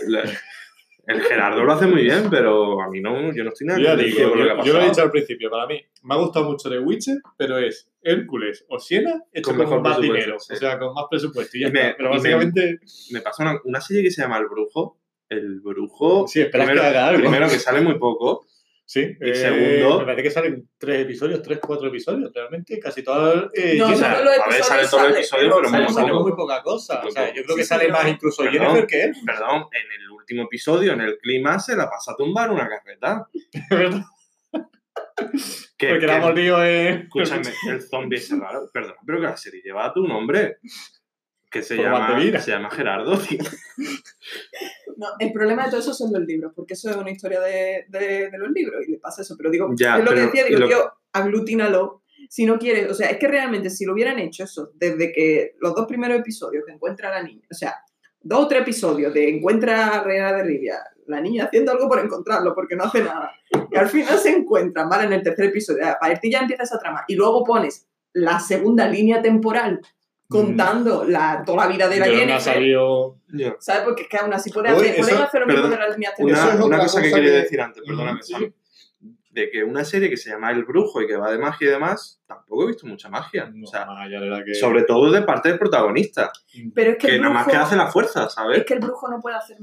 [1.09, 3.85] El Gerardo lo hace muy bien, pero a mí no, yo no estoy nada Yo
[3.87, 5.81] ya digo, con lo que ha yo, yo lo he dicho al principio, para mí
[6.03, 9.81] me ha gustado mucho The Witcher, pero es Hércules o Siena hecho Con con, mejor
[9.83, 10.53] más dinero, sí.
[10.53, 11.97] o sea, con más presupuesto y ya Y me- está.
[11.97, 12.81] Pero y me- básicamente,
[13.11, 14.99] Me pasa una, una serie que se llama El Brujo.
[15.31, 16.27] El Brujo.
[16.29, 17.21] sí, esperas primero, que haga algo.
[17.23, 18.47] primero que sale muy poco.
[18.89, 23.03] Sí, y eh, segundo- Me parece que salen tres episodios, tres, cuatro episodios, realmente, casi
[23.05, 23.51] todo.
[23.53, 26.13] Eh, No, solo a ver, sale episodios todo el episodio, pero pero sale muy sale
[26.13, 27.03] muy poca cosa.
[27.05, 28.61] O sea, yo creo Sí, que sí, sale más incluso Perdón.
[28.61, 29.13] Jennifer que él.
[29.27, 33.29] Perdón, en el último episodio, en el clima, se la pasa a tumbar una carreta.
[33.71, 34.03] ¿verdad?
[35.77, 36.87] Que, Porque que- la hemos liado en.
[37.03, 38.71] escúchame, el zombie ese raro.
[38.73, 40.59] Perdón, pero que la serie lleva tu nombre.
[41.51, 43.17] Que se Por llama, se llama Gerardo.
[43.19, 43.39] tío.
[44.99, 47.87] No, el problema de todo eso son los libros, porque eso es una historia de,
[47.89, 49.35] de- de los libros y le pasa eso.
[49.37, 52.03] Pero digo, Ya, es lo que decía, digo, lo- tío, aglutínalo.
[52.29, 55.55] Si no quieres, o sea, es que realmente si lo hubieran hecho eso, desde que
[55.61, 57.75] los dos primeros episodios que encuentra a la niña, o sea,
[58.21, 60.75] dos o tres episodios de encuentra a Reina de Rivia,
[61.07, 63.33] la niña haciendo algo por encontrarlo, porque no hace nada,
[63.71, 65.05] y al final se encuentran, ¿vale?
[65.05, 68.87] En el tercer episodio, a partir ya empieza esa trama, y luego pones la segunda
[68.89, 69.81] línea temporal
[70.29, 73.17] contando la, toda la vida de la ha Jennifer, salido.
[73.61, 73.83] ¿sabes?
[73.85, 76.15] Porque es que aún así puede hacer, pueden eso- hacer lo mismo de las líneas
[76.19, 78.33] Una, una cosa que quería que- decir antes, perdóname, Sí.
[78.33, 78.53] Sam.
[79.31, 81.71] De que una serie que se llama El Brujo y que va de magia y
[81.71, 83.49] demás, tampoco he visto mucha magia.
[83.55, 83.87] No, o sea,
[84.45, 84.55] que.
[84.55, 86.33] sobre todo de parte del protagonista.
[86.75, 88.59] Pero es que, Que el nada más que hace la fuerza, ¿sabes?
[88.59, 89.59] Es que el brujo no puede hacer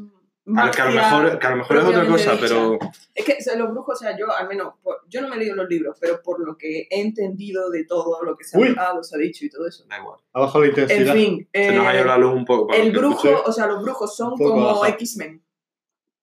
[0.56, 2.38] A- que a lo mejor, que a lo mejor es otra cosa, dicha.
[2.42, 2.80] pero
[3.16, 5.38] Es que o sea, los brujos, o sea, yo al menos, por- yo no me
[5.38, 8.56] he leído los libros, pero por lo que he entendido de todo lo que se
[8.58, 9.86] ha hablado, se ha dicho y todo eso.
[9.90, 10.20] da igual.
[10.34, 11.14] Ha bajado la En intensidad.
[11.14, 12.68] fin, Se nos ha eh, ido la luz un poco.
[12.68, 13.50] para el brujo, escuché.
[13.50, 14.86] o sea, los brujos son como.
[14.86, 15.42] X-Men.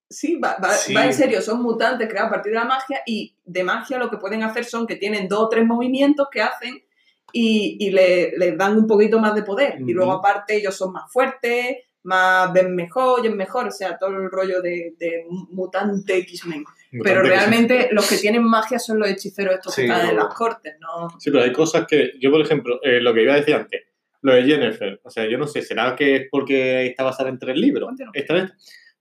[0.08, 0.94] Sí, va, va- Sí.
[0.94, 4.10] va en serio, son mutantes creados a partir de la magia y de magia lo
[4.10, 6.84] que pueden hacer son que tienen dos o tres movimientos que hacen
[7.32, 9.80] y, y le, les dan un poquito más de poder.
[9.80, 14.11] Y luego aparte ellos son más fuertes, más ven mejor, oyen mejor, o sea, todo
[14.11, 16.64] el rollo de, de mutante X-Men.
[17.03, 20.24] Pero realmente los que tienen magia son los hechiceros estos Sí, que están en no.
[20.24, 21.09] las cortes, ¿no?
[21.18, 22.12] Sí, pero hay cosas que.
[22.20, 23.82] Yo, por ejemplo, eh, lo que iba a decir antes,
[24.20, 25.00] lo de Jennifer.
[25.03, 27.90] O sea, yo no sé, ¿será que es porque está basada en tres libros?
[28.12, 28.53] Esta vez.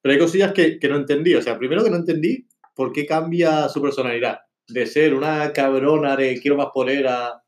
[0.02, 1.36] Pero hay cosillas que, que no entendí.
[1.36, 4.40] O sea, primero que no entendí por qué cambia su personalidad.
[4.68, 7.44] De ser una cabrona de quiero más poder a.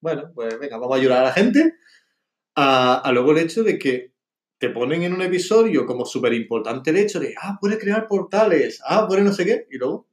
[0.00, 1.74] Bueno, pues venga, vamos a ayudar a la gente.
[2.54, 4.13] A, a luego el hecho de que
[4.64, 8.80] te ponen en un episodio como súper importante el hecho de, ah, puede crear portales,
[8.86, 10.06] ah, puede no sé qué, y luego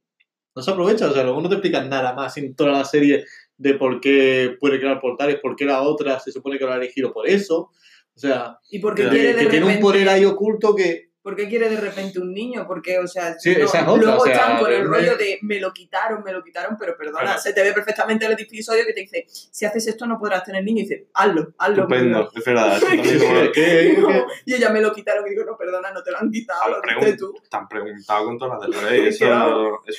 [0.54, 1.08] no se aprovecha.
[1.08, 3.24] O sea, luego no te explican nada más en toda la serie
[3.56, 6.76] de por qué puede crear portales, por qué la otra se supone que lo ha
[6.76, 7.70] elegido por eso.
[8.14, 11.11] O sea, Y porque Que- de que tiene un poder ahí oculto que...
[11.22, 12.66] ¿por qué quiere de repente un niño?
[12.66, 15.16] Porque, o sea, Sí, no- esa es otra, luego o sea, están con el rollo
[15.16, 17.40] de me lo quitaron, me lo quitaron, pero perdona, Claro.
[17.40, 20.64] se te ve perfectamente el episodio que te dice, si haces esto no podrás tener
[20.64, 21.82] niño, y dice, hazlo, hazlo.
[21.84, 22.82] Estupendo, es verdad.
[22.92, 23.98] es es
[24.46, 26.68] y ella me lo quitaron y digo, no, perdona, no te lo han quitado, Ah,
[26.68, 27.34] lo diste tú.
[27.50, 29.06] Te han preguntado con todas las de la ley.
[29.08, 29.24] Eso,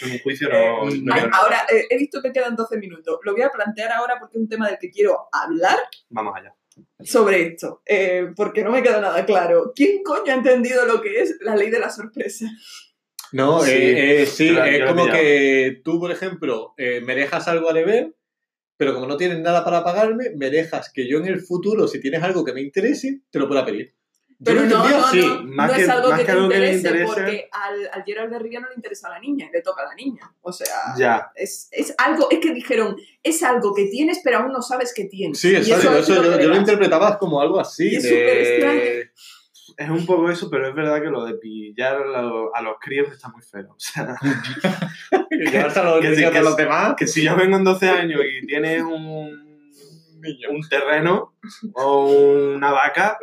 [0.06, 0.92] en un juicio Eh, no.
[0.92, 1.30] hay nada.
[1.34, 3.20] ahora, eh, he visto que quedan 12 minutos.
[3.24, 5.78] Lo voy a plantear ahora porque es un tema del que quiero hablar
[6.10, 6.54] Vamos allá.
[7.04, 9.74] Sobre esto, eh, porque no me queda nada claro.
[9.76, 12.46] ¿Quién coño ha entendido lo que es la ley de la sorpresa?
[13.34, 17.70] No, Sí, eh, eh, sí, es como que tú, por ejemplo, eh, me dejas algo
[17.70, 18.14] a deber,
[18.78, 22.00] pero como no tienes nada para pagarme, me dejas que yo en el futuro, si
[22.00, 23.96] tienes algo que me interese, te lo pueda pedir.
[24.44, 26.60] Pero no, no, no, Más no que- es algo más que que te algo que
[26.60, 27.06] le interese, interese.
[27.06, 29.86] porque al, al Gerald de Rivia no le interesa a la niña, le toca a
[29.86, 30.34] la niña.
[30.41, 30.68] O sea,
[30.98, 31.32] Ya.
[31.36, 35.06] es, es algo, es que dijeron, es algo que tienes, pero aún no sabes que
[35.06, 35.39] tienes.
[35.39, 35.98] Sí, exacto.
[35.98, 37.89] Eso, yo, yo lo interpretaba como algo así.
[37.89, 39.10] Y es de- súper extraño.
[39.76, 42.76] Es un poco eso, pero es verdad que lo de pillar a los, a los
[42.80, 43.72] críos está muy feo.
[43.72, 44.16] O sea,
[45.30, 46.62] que que a los sí.
[46.62, 46.94] demás.
[46.98, 49.72] que si yo vengo en 12 años y tienes un,
[50.50, 51.34] un terreno
[51.74, 52.06] o
[52.56, 53.18] una vaca,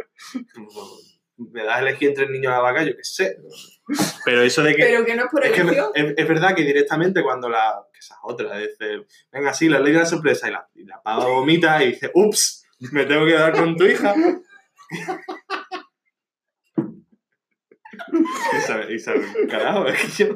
[1.53, 3.37] me das a elegir entre el niño y la vaca, yo qué sé.
[4.25, 4.83] Pero eso de que.
[4.83, 7.83] Pero que no es por es, que es, es verdad que directamente cuando la.
[7.93, 10.85] que esa es otra, dice, venga, sí, la ley de la sorpresa y la, y
[10.85, 14.15] la pava vomita y dice, ups, me tengo que dar con tu hija.
[18.13, 20.35] y sabe, y sabe, carajo, es que yo.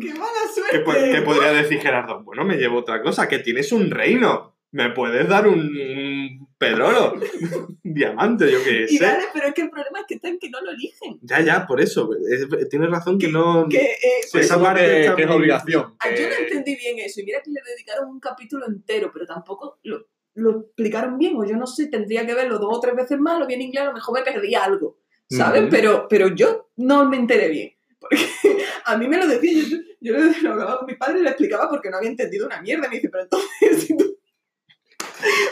[0.00, 0.32] ¡Qué mala
[0.70, 1.12] ¿Qué, suerte!
[1.12, 2.22] qué podría decir Gerardo?
[2.22, 4.56] Bueno, me llevo otra cosa, que tienes un reino.
[4.72, 9.04] Me puedes dar un, un pedrolo, un diamante, yo qué Y sé.
[9.04, 11.18] dale, pero es que el problema es que está en que no lo eligen.
[11.22, 12.10] Ya, ya, por eso.
[12.30, 13.66] es- tienes razón que no.
[13.68, 15.94] Que, eh, Sí, esa Eso parte que, está que es obligación.
[15.98, 17.20] Ah, Yo no entendí bien eso.
[17.20, 21.44] Y mira que le dedicaron un capítulo entero, pero tampoco lo, lo explicaron bien, o
[21.44, 23.82] yo no sé, tendría que verlo dos o tres veces más, lo vi en inglés,
[23.82, 24.98] a lo mejor me perdí algo,
[25.28, 25.64] ¿sabes?
[25.68, 27.72] Pero, pero yo no me enteré bien.
[27.98, 28.16] Porque
[28.84, 31.30] a mí me lo decía, yo, yo le- lo hablaba con mi padre y le
[31.30, 32.86] explicaba porque no había entendido una mierda.
[32.86, 34.16] Y me dice, pero entonces, si tú...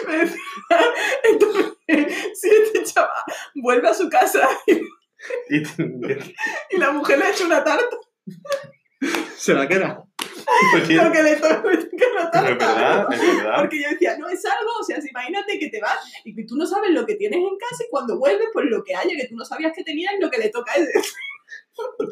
[0.06, 0.40] Me decía,
[1.24, 1.74] entonces,
[2.34, 3.10] si este chaval
[3.56, 5.62] vuelve a su casa Y-
[6.70, 7.96] y la mujer le ha hecho una tarta,
[9.36, 10.02] Se la queda.
[10.74, 12.40] Oye, lo que le toca es una es tarta.
[12.42, 13.56] verdad, es verdad.
[13.60, 16.44] Porque yo decía, no es algo, o sea, si imagínate que te vas y que
[16.44, 19.14] tú no sabes lo que tienes en casa y cuando vuelves, pues lo que haya
[19.16, 21.14] que tú no sabías que tenías, lo que le toca es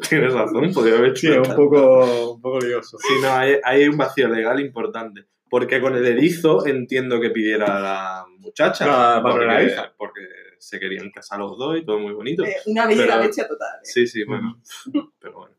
[0.09, 2.97] Tienes razón, podría haber Sí, es un poco, un poco lioso.
[2.99, 5.25] Sí, no, hay, hay un vacío legal importante.
[5.49, 8.85] Porque con el erizo entiendo que pidiera a la muchacha.
[8.85, 9.93] Para porque, la hija.
[9.97, 10.21] porque
[10.59, 12.43] se querían casar los dos y todo muy bonito.
[12.43, 13.75] eh, una bella leche total.
[13.75, 13.85] eh.
[13.85, 14.61] Sí, sí, bueno.
[15.19, 15.55] Pero bueno.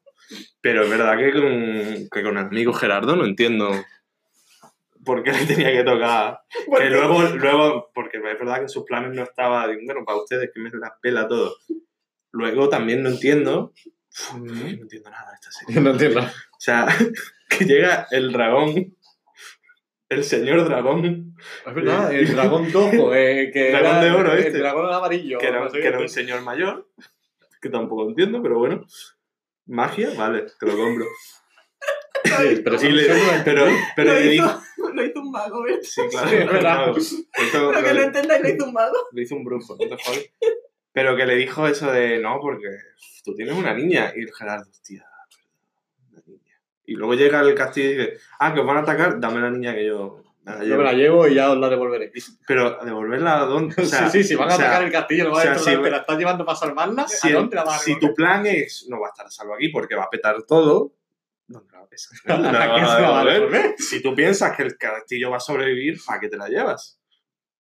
[0.61, 3.71] Pero es verdad que con, que con el amigo Gerardo no entiendo
[5.05, 6.41] por qué le tenía que tocar.
[6.67, 10.19] Porque- Que luego, luego, porque es verdad que en sus planes no estaba, bueno, para
[10.19, 11.57] ustedes que me la pela todo.
[12.33, 13.73] Luego también no entiendo.
[14.35, 15.81] Uf, no entiendo nada de esta serie.
[15.81, 16.21] No entiendo.
[16.21, 16.87] O sea,
[17.49, 18.97] que llega el dragón,
[20.09, 21.37] el señor dragón,
[21.67, 24.59] Es verdad, el dragón tojo, eh, que Dragón era de oro el este.
[24.59, 25.39] dragón amarillo.
[25.39, 26.03] que era, no sé que era qué.
[26.05, 26.89] un señor mayor,
[27.61, 28.85] que tampoco entiendo, pero bueno.
[29.67, 31.05] Magia, vale, te lo compro.
[32.25, 33.07] Sí, pero Sí, le-
[33.45, 34.45] pero, pero lo, le hizo,
[34.77, 34.91] dijo.
[34.95, 35.93] lo hizo un mago, ¿ves?
[35.93, 36.29] Sí, claro.
[36.29, 36.97] Sí, es verdad.
[36.99, 38.97] Esto Lo que no lo, entendáis lo hizo un mago.
[39.13, 40.33] lo hizo un brujo, no te jodes.
[40.93, 42.67] Pero que le dijo eso de no, porque
[43.23, 44.13] tú tienes una niña.
[44.17, 45.05] Y el Gerardo, hostia.
[46.89, 49.51] Y luego llega el castillo y dice, ah, que os van a atacar, dame la
[49.51, 52.11] niña que yo la Yo me la llevo y ya os la devolveré.
[52.47, 53.75] Pero devolverla a dónde.
[53.83, 55.43] O sea, sí, sí, si van a o sea, atacar el castillo, lo van o
[55.43, 57.99] sea, si- te la estás llevando para salvarla, si, ¿a dónde la vas a si
[58.01, 60.95] tu plan es no va a estar a salvo aquí porque va a petar todo,
[61.47, 63.53] ¿dónde la vas a, ¿Dónde la ¿A quién vas a se la va a devolver?
[63.53, 63.75] devolver?
[63.79, 66.98] Si tú piensas que el castillo va a sobrevivir, ¿para qué te la llevas?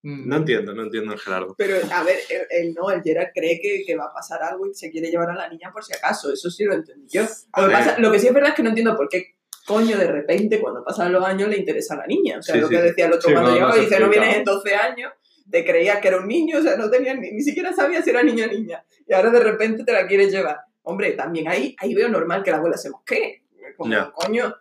[0.02, 0.28] Mm.
[0.28, 1.54] No entiendo, no entiendo el Gerardo.
[1.58, 4.66] Pero, a ver, él, él no, el Gerard cree que, que va a pasar algo
[4.66, 6.32] y se quiere llevar a la niña por si acaso.
[6.32, 7.22] Eso sí lo entendí yo.
[7.56, 9.34] Lo que, pasa- lo que sí es verdad es que no entiendo por qué
[9.66, 12.38] coño de repente cuando pasan los años le interesa a la niña.
[12.38, 12.74] O sea, Sí, lo sí.
[12.76, 14.20] que decía el otro Sí, cuando no, no llegaba dice, no explica.
[14.22, 15.12] vienes en 12 años,
[15.50, 18.10] te creías que era un niño, o sea, no tenías ni, ni siquiera sabías si
[18.10, 18.84] era niño o niña.
[19.06, 20.58] Y ahora de repente te la quieres llevar.
[20.82, 23.42] Hombre, también ahí, ahí veo normal que la abuela se mosquee.
[23.76, 24.54] Como, coño.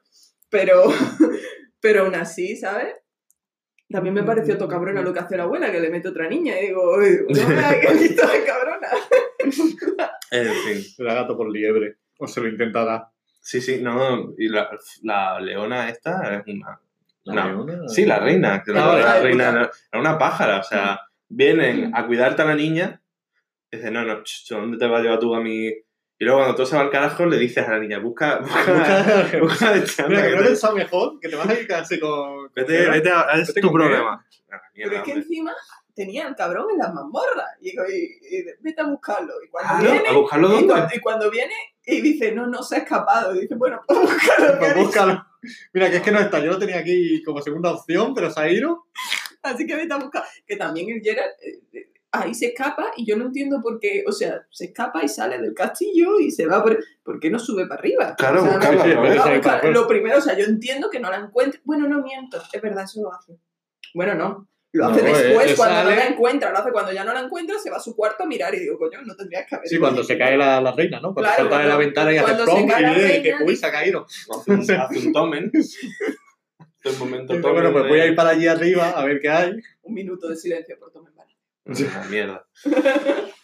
[0.49, 0.83] Pero,
[1.79, 2.95] pero aún así, ¿sabes?
[3.89, 6.59] También me pareció to cabrona lo que hace la abuela, que le mete otra niña.
[6.59, 8.87] Y digo, uy, no me hagas listo de cabrona.
[10.29, 10.83] En fin.
[10.97, 11.95] Le da gato por liebre.
[12.19, 13.05] O se lo intenta dar.
[13.39, 14.33] Sí, sí, no.
[14.37, 14.69] Y la,
[15.03, 16.81] la leona esta es una.
[17.23, 17.65] La No.
[17.65, 17.87] leona.
[17.87, 18.61] Sí, la reina.
[18.61, 20.59] que La la, reina la era una pájara.
[20.59, 23.01] O sea, vienen a cuidarte a la niña.
[23.71, 25.71] Y dice, no, no, ch, ¿dónde te vas a llevar tú a mi.?
[26.19, 28.39] Y luego cuando todo se va al carajo, le dices a la niña, busca.
[28.41, 29.39] Busca.
[29.39, 31.99] busca de Mira, que que no te- pensado mejor, que te vas a ir casi
[31.99, 32.51] con...
[32.55, 33.21] Vete, vete a.
[33.35, 34.25] Es Vete tu problema.
[34.51, 35.13] Ah, Pero es que hombre.
[35.13, 35.53] encima
[35.93, 37.45] tenía al cabrón en las mazmorras.
[37.61, 39.33] Y digo, y, y vete a buscarlo.
[39.45, 41.53] Y cuando viene, ¿a buscarlo y cuando, y cuando viene
[41.85, 43.35] y dice, no, no se ha escapado.
[43.35, 44.59] Y dice, bueno, pues búscalo.
[44.59, 45.25] Pues búscalo.
[45.73, 46.39] Mira, que es que no está.
[46.39, 48.85] Yo lo tenía aquí como segunda opción, pero se ha ido.
[49.43, 50.23] Así que vete a buscar.
[50.47, 51.89] Que también el Gerard eh, eh,
[52.23, 54.03] ahí se escapa y yo no entiendo por qué.
[54.07, 56.77] O sea, se escapa y sale del castillo y se va por.
[57.03, 58.15] ¿Por qué no sube para arriba?
[58.17, 59.71] Claro, O sea, buscarla, no- no, buscar- claro.
[59.71, 61.61] Lo primero, o sea, yo entiendo que no la encuentre.
[61.63, 62.41] Bueno, no miento.
[62.51, 63.37] Es verdad, eso lo hace.
[63.93, 64.47] Bueno, no.
[64.73, 66.51] Lo No, hace después, eh, cuando no la encuentra.
[66.51, 68.59] Lo hace cuando ya no la encuentra, se va a su cuarto a mirar y
[68.59, 69.67] digo, coño, no tendrías que haber.
[69.69, 71.13] Sí, cuando se cae la, la reina, ¿no?
[71.13, 73.71] Cuando Claro, salta de la ventana y hace cae y dice que uy, se ha
[73.71, 74.05] caído.
[74.29, 75.51] Hace un, hace un tomen.
[76.99, 77.53] Momento tomen.
[77.53, 79.51] bueno, pues voy a ir para allí arriba a ver qué hay.
[79.81, 81.06] Un minuto de silencio por Tomás
[81.95, 82.47] Una mierda.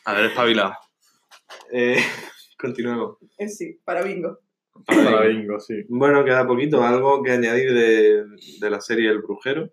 [0.06, 0.74] A ver, espabilado.
[1.72, 1.98] Eh,
[2.58, 3.18] continuemos.
[3.38, 4.40] Eh, sí, para bingo.
[4.86, 5.84] Para bingo, sí.
[5.90, 6.84] Bueno, queda poquito.
[6.84, 8.26] Algo que añadir de,
[8.60, 9.70] de la serie El Brujero.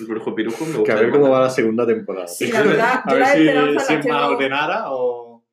[0.00, 0.64] El Brujo Pirujo.
[0.66, 2.26] Me Que a ver cómo va la segunda temporada.
[2.26, 5.44] Sí, la verdad, a ver la si, esperanza si la es más ordenada o...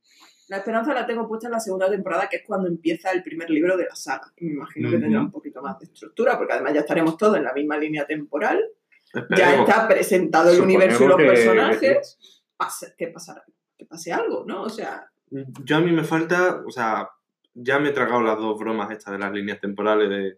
[0.47, 3.49] La esperanza la tengo puesta en la segunda temporada, que es cuando empieza el primer
[3.49, 4.33] libro de la saga.
[4.37, 5.03] Y me imagino que Ujú.
[5.03, 8.05] tendrá un poquito más de estructura, porque además ya estaremos todos en la misma línea
[8.05, 8.61] temporal.
[9.13, 9.69] Ya Esperemos.
[9.69, 12.17] está presentado el Suponemos universo y los que- personajes.
[12.97, 13.43] Que pasará?
[13.77, 14.63] Que pase algo, ¿no?
[14.63, 17.09] O sea, Yo a mí me falta, o sea,
[17.53, 20.37] ya me he tragado las dos bromas estas de las líneas temporales de,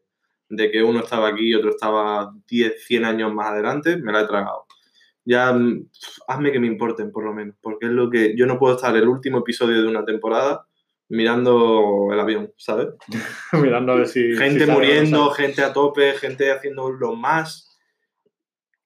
[0.49, 4.21] de que uno estaba aquí y otro estaba 10, 100 años más adelante, me la
[4.21, 4.65] he tragado.
[5.25, 5.89] Ya mm,
[6.27, 8.95] hazme que me importen, por lo menos, porque es lo que yo no puedo estar
[8.95, 10.65] el último episodio de una temporada
[11.09, 12.87] mirando el avión, ¿sabes?
[13.53, 14.35] Mirando a ver si...
[14.35, 17.72] Gente si muriendo, gente a tope, gente haciendo lo más.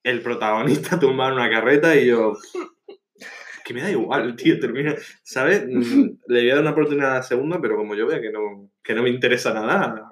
[0.08, 2.34] El protagonista tumbado en una carreta y yo.
[3.66, 4.96] Que me da igual, tío, termina.
[5.24, 5.66] ¿Sabes?
[5.68, 8.32] Mm, Le voy a dar una oportunidad a la segunda, pero como yo vea que
[8.32, 10.10] no, que no me interesa nada,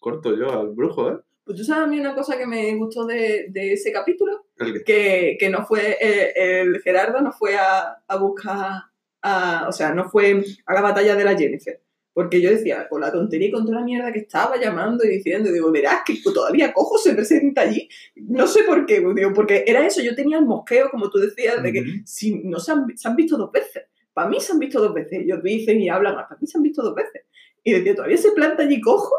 [0.00, 1.18] corto yo al brujo, ¿eh?
[1.44, 4.46] Pues tú sabes a mí una cosa que me gustó de, de ese capítulo,
[4.86, 6.32] que, que no fue, eh,
[6.62, 8.84] el Gerardo no fue a, a buscar,
[9.20, 11.82] a- o sea, no fue a la batalla de la Jennifer.
[12.14, 15.08] Porque yo decía, con la tontería y con toda la mierda que estaba llamando y
[15.08, 17.88] diciendo, digo, verás que todavía Cojo se presenta allí.
[18.14, 21.60] No sé por qué, digo, porque era eso, yo tenía el mosqueo, como tú decías,
[21.62, 23.84] de que si no se han, se han visto dos veces.
[24.12, 25.22] Para mí se han visto dos veces.
[25.24, 27.22] Ellos dicen y hablan, para mí se han visto dos veces.
[27.64, 29.12] Y decía, todavía se planta allí cojo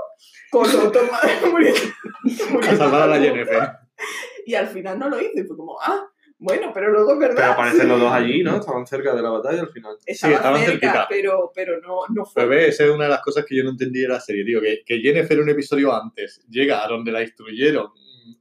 [0.50, 1.80] con los dos madres muriendo.
[2.62, 3.20] A salvar a la.
[3.20, 3.72] Jennifer.
[4.46, 5.20] Y al final no lo.
[5.20, 6.08] Y fue como, ah,
[6.38, 7.36] bueno, pero luego es verdad.
[7.36, 8.58] Pero aparecen los dos allí, ¿no?
[8.58, 9.98] Estaban cerca de la batalla al final.
[10.06, 11.08] Estaba estaban cerca, cerquita.
[11.10, 12.46] pero, pero no, no fue.
[12.46, 14.62] Pues esa es una de las cosas que yo no entendí de la serie, tío.
[14.62, 17.90] Que, que Jennifer un episodio antes llega a donde la instruyeron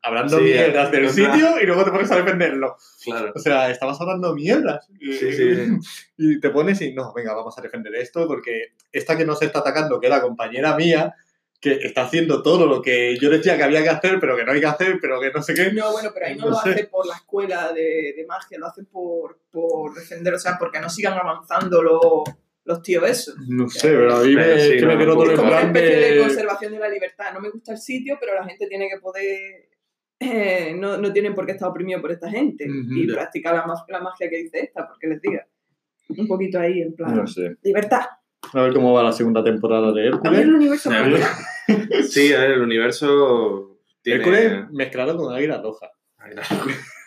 [0.02, 2.76] hablando Sí, mierdas del sitio y luego te pones a defenderlo.
[3.04, 3.32] Claro.
[3.34, 4.88] O sea, estabas hablando mierdas.
[5.00, 5.78] Y, Sí, sí.
[6.16, 9.60] y te pones y no, venga, vamos a defender esto porque esta que nos está
[9.60, 11.14] atacando, que era compañera mía,
[11.64, 14.52] que está haciendo todo lo que yo decía que había que hacer, pero que no
[14.52, 15.72] hay que hacer, pero que no sé qué.
[15.72, 16.70] No, bueno, pero ahí no, No lo sé.
[16.70, 20.78] hace por la escuela de, de magia, lo hace por, por defender, o sea, porque
[20.78, 22.02] no sigan avanzando los,
[22.64, 23.34] los tíos esos.
[23.48, 25.48] No sé, pero a mí me, sí, es que me no, quedó todo Es como
[25.48, 26.20] una especie de de...
[26.20, 27.32] conservación de la libertad.
[27.32, 29.68] No me gusta el sitio, pero la gente tiene que poder.
[30.20, 34.00] eh, no, no tienen por qué estar oprimido por esta gente y practicar la, la
[34.00, 35.46] magia que dice esta, porque les diga.
[36.10, 37.16] Un poquito ahí, en plan.
[37.16, 37.56] No sé.
[37.62, 38.04] Libertad.
[38.52, 40.40] A ver cómo va la segunda temporada de A Hércules.
[40.40, 40.90] el universo
[42.08, 42.32] Sí.
[42.32, 44.18] a ver, el universo tiene...
[44.20, 45.90] Hércules mezclado con Águila Roja.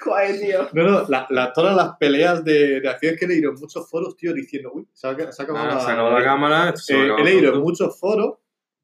[0.04, 0.70] Joder, tío.
[0.74, 3.90] No, no, la- la- todas las peleas de, de acciones que he leído en muchos
[3.90, 6.70] foros, tío, diciendo, uy, se ha, se ha acabado Ah, la- se acabó la cámara.
[6.70, 8.36] esto se va a Eh, he leído en muchos foros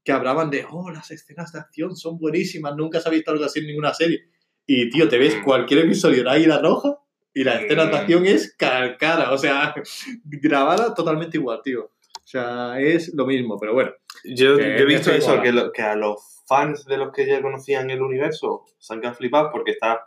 [0.03, 3.45] que hablaban de, oh, las escenas de acción son buenísimas, nunca se ha visto algo
[3.45, 4.23] así en ninguna serie.
[4.65, 5.43] Y, tío, te ves Mm.
[5.43, 6.97] cualquier episodio de Águila Roja
[7.33, 7.95] y la escena de Mm.
[7.95, 9.73] acción es calcada, o sea,
[10.25, 11.91] grabada totalmente igual, tío.
[12.33, 13.91] Sea, es lo mismo, pero bueno.
[14.25, 17.27] Yo, Que yo he visto eso, que, lo- que a los fans de los que
[17.27, 20.01] ya conocían el universo se han quedado flipados porque está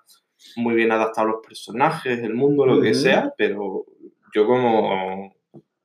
[0.57, 2.99] muy bien adaptado los personajes, el mundo, lo que Ujú.
[2.99, 3.85] sea, pero
[4.35, 5.35] yo como,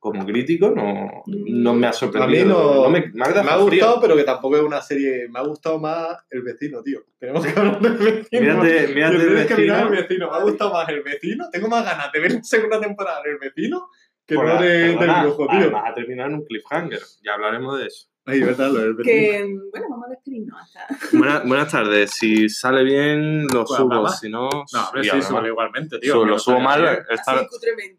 [0.00, 2.84] como crítico no, no me ha sorprendido.
[2.86, 5.28] A mí no- me, me ha Me ha gustado, pero que tampoco es una serie.
[5.30, 7.02] Me ha gustado más el vecino, tío.
[7.20, 8.40] Tenemos que hablar del vecino.
[8.40, 9.96] Mírate, mírate el Tienes que mirar vecino.
[9.96, 10.30] el vecino.
[10.30, 11.44] Me ha gustado más el vecino.
[11.52, 13.88] Tengo más ganas de ver la segunda temporada del vecino
[14.26, 15.58] que no de, del perdona, dibujo, tío.
[15.58, 17.00] Además, ha terminado en un cliffhanger.
[17.24, 18.08] Ya hablaremos de eso.
[18.24, 18.96] Ay, verdad, lo del.
[19.02, 21.16] Que, bueno, vamos a despedirnos hasta.
[21.16, 22.10] Buena- buenas tardes.
[22.12, 24.08] Si sale bien, lo Pues subo.
[24.10, 26.14] Si no, No, hombre, sí, súbalo igualmente, tío.
[26.14, 26.82] Subo- que lo subo mal.
[26.82, 26.98] bien.
[27.10, 27.46] Star.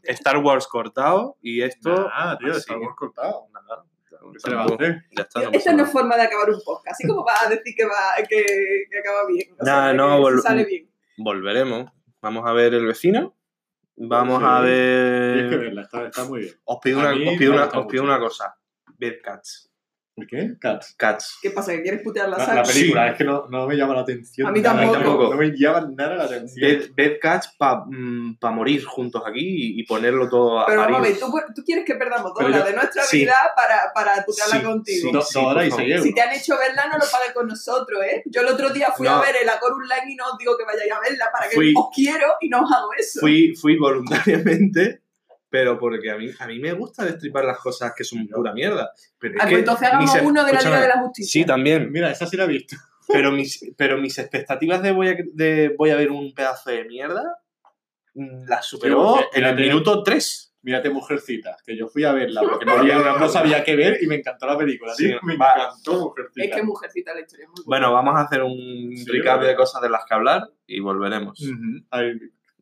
[0.03, 2.09] Star Wars cortado y esto.
[2.13, 2.59] Ah, tío, así.
[2.59, 3.43] estamos cortados.
[3.51, 3.84] Nada,
[4.32, 5.03] ¿Qué se le va a hacer?
[5.11, 5.41] Ya está.
[5.41, 5.88] no Esta no nada.
[5.89, 6.93] es forma de acabar un podcast.
[6.93, 8.45] Así como vas a decir que, va, que,
[8.89, 9.49] que acaba bien.
[9.59, 10.89] O sea, Nah, que no, vol- sale bien.
[11.17, 11.91] Volveremos.
[12.21, 13.36] Vamos a ver el vecino.
[13.95, 14.45] Vamos Sí.
[14.47, 15.59] a Tienes que ver.
[15.59, 16.53] verla, está, está muy bien.
[16.65, 18.55] Os pido, A una, os pido, una, os pido una cosa.
[18.97, 19.69] Ved Cats.
[19.69, 19.72] ¿El
[20.30, 20.53] qué?
[20.61, 20.93] Cats.
[20.95, 21.39] Cats.
[21.41, 21.72] ¿Qué pasa?
[21.72, 22.61] ¿Que quieres putear la La, saga?
[22.61, 23.11] la película, Sí.
[23.14, 24.47] es que no, no me llama la atención.
[24.47, 25.32] A mí nada, tampoco.
[25.32, 26.82] No me llama nada la atención.
[26.95, 27.86] Ved, Cats para
[28.51, 31.16] morir juntos aquí y, y ponerlo todo a Pero vamos a parir.
[31.16, 33.18] ver, ¿tú, tú quieres que perdamos dos horas de nuestra sí.
[33.22, 35.09] vida para, para putearla Sí, contigo?
[35.14, 35.82] dos horas y por.
[36.03, 38.22] Si te han hecho verla, no lo pagues con nosotros, ¿eh?
[38.28, 39.16] Yo el otro día fui No.
[39.16, 41.55] a ver el Acor Online y no os digo que vayáis a verla para que
[41.55, 43.20] Fui- os quiero y no os hago eso.
[43.20, 45.01] Fui, fui voluntariamente,
[45.53, 48.91] pero porque a mí, a mí me gusta destripar las cosas que son pura mierda.
[49.19, 51.41] Pero es Ah, que pues entonces hagamos uno de la Liga de la Justicia.
[51.41, 51.91] Sí, también.
[51.91, 52.75] Mira, esa sí la he visto.
[53.07, 56.85] Pero mis, pero mis expectativas de voy, a, de voy a ver un pedazo de
[56.85, 57.21] mierda
[58.15, 60.55] mm, las superó Tío, en el minuto 3.
[60.63, 64.07] Mírate Mujercita, que yo fui a verla porque no, había- no sabía qué ver y
[64.07, 64.95] me encantó la película.
[64.95, 65.19] Sí, tío.
[65.21, 65.53] me va.
[65.53, 66.45] encantó Mujercita.
[66.47, 67.87] Es que Mujercita la historia es muy buena.
[67.89, 71.39] Bueno, vamos a hacer un Sí, recap de cosas de las que hablar y volveremos.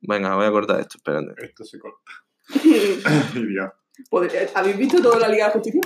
[0.01, 1.33] Venga, voy a cortar esto, espérate.
[1.45, 2.11] esto se corta.
[4.55, 5.81] ¿Habéis visto toda la Liga de Justicia?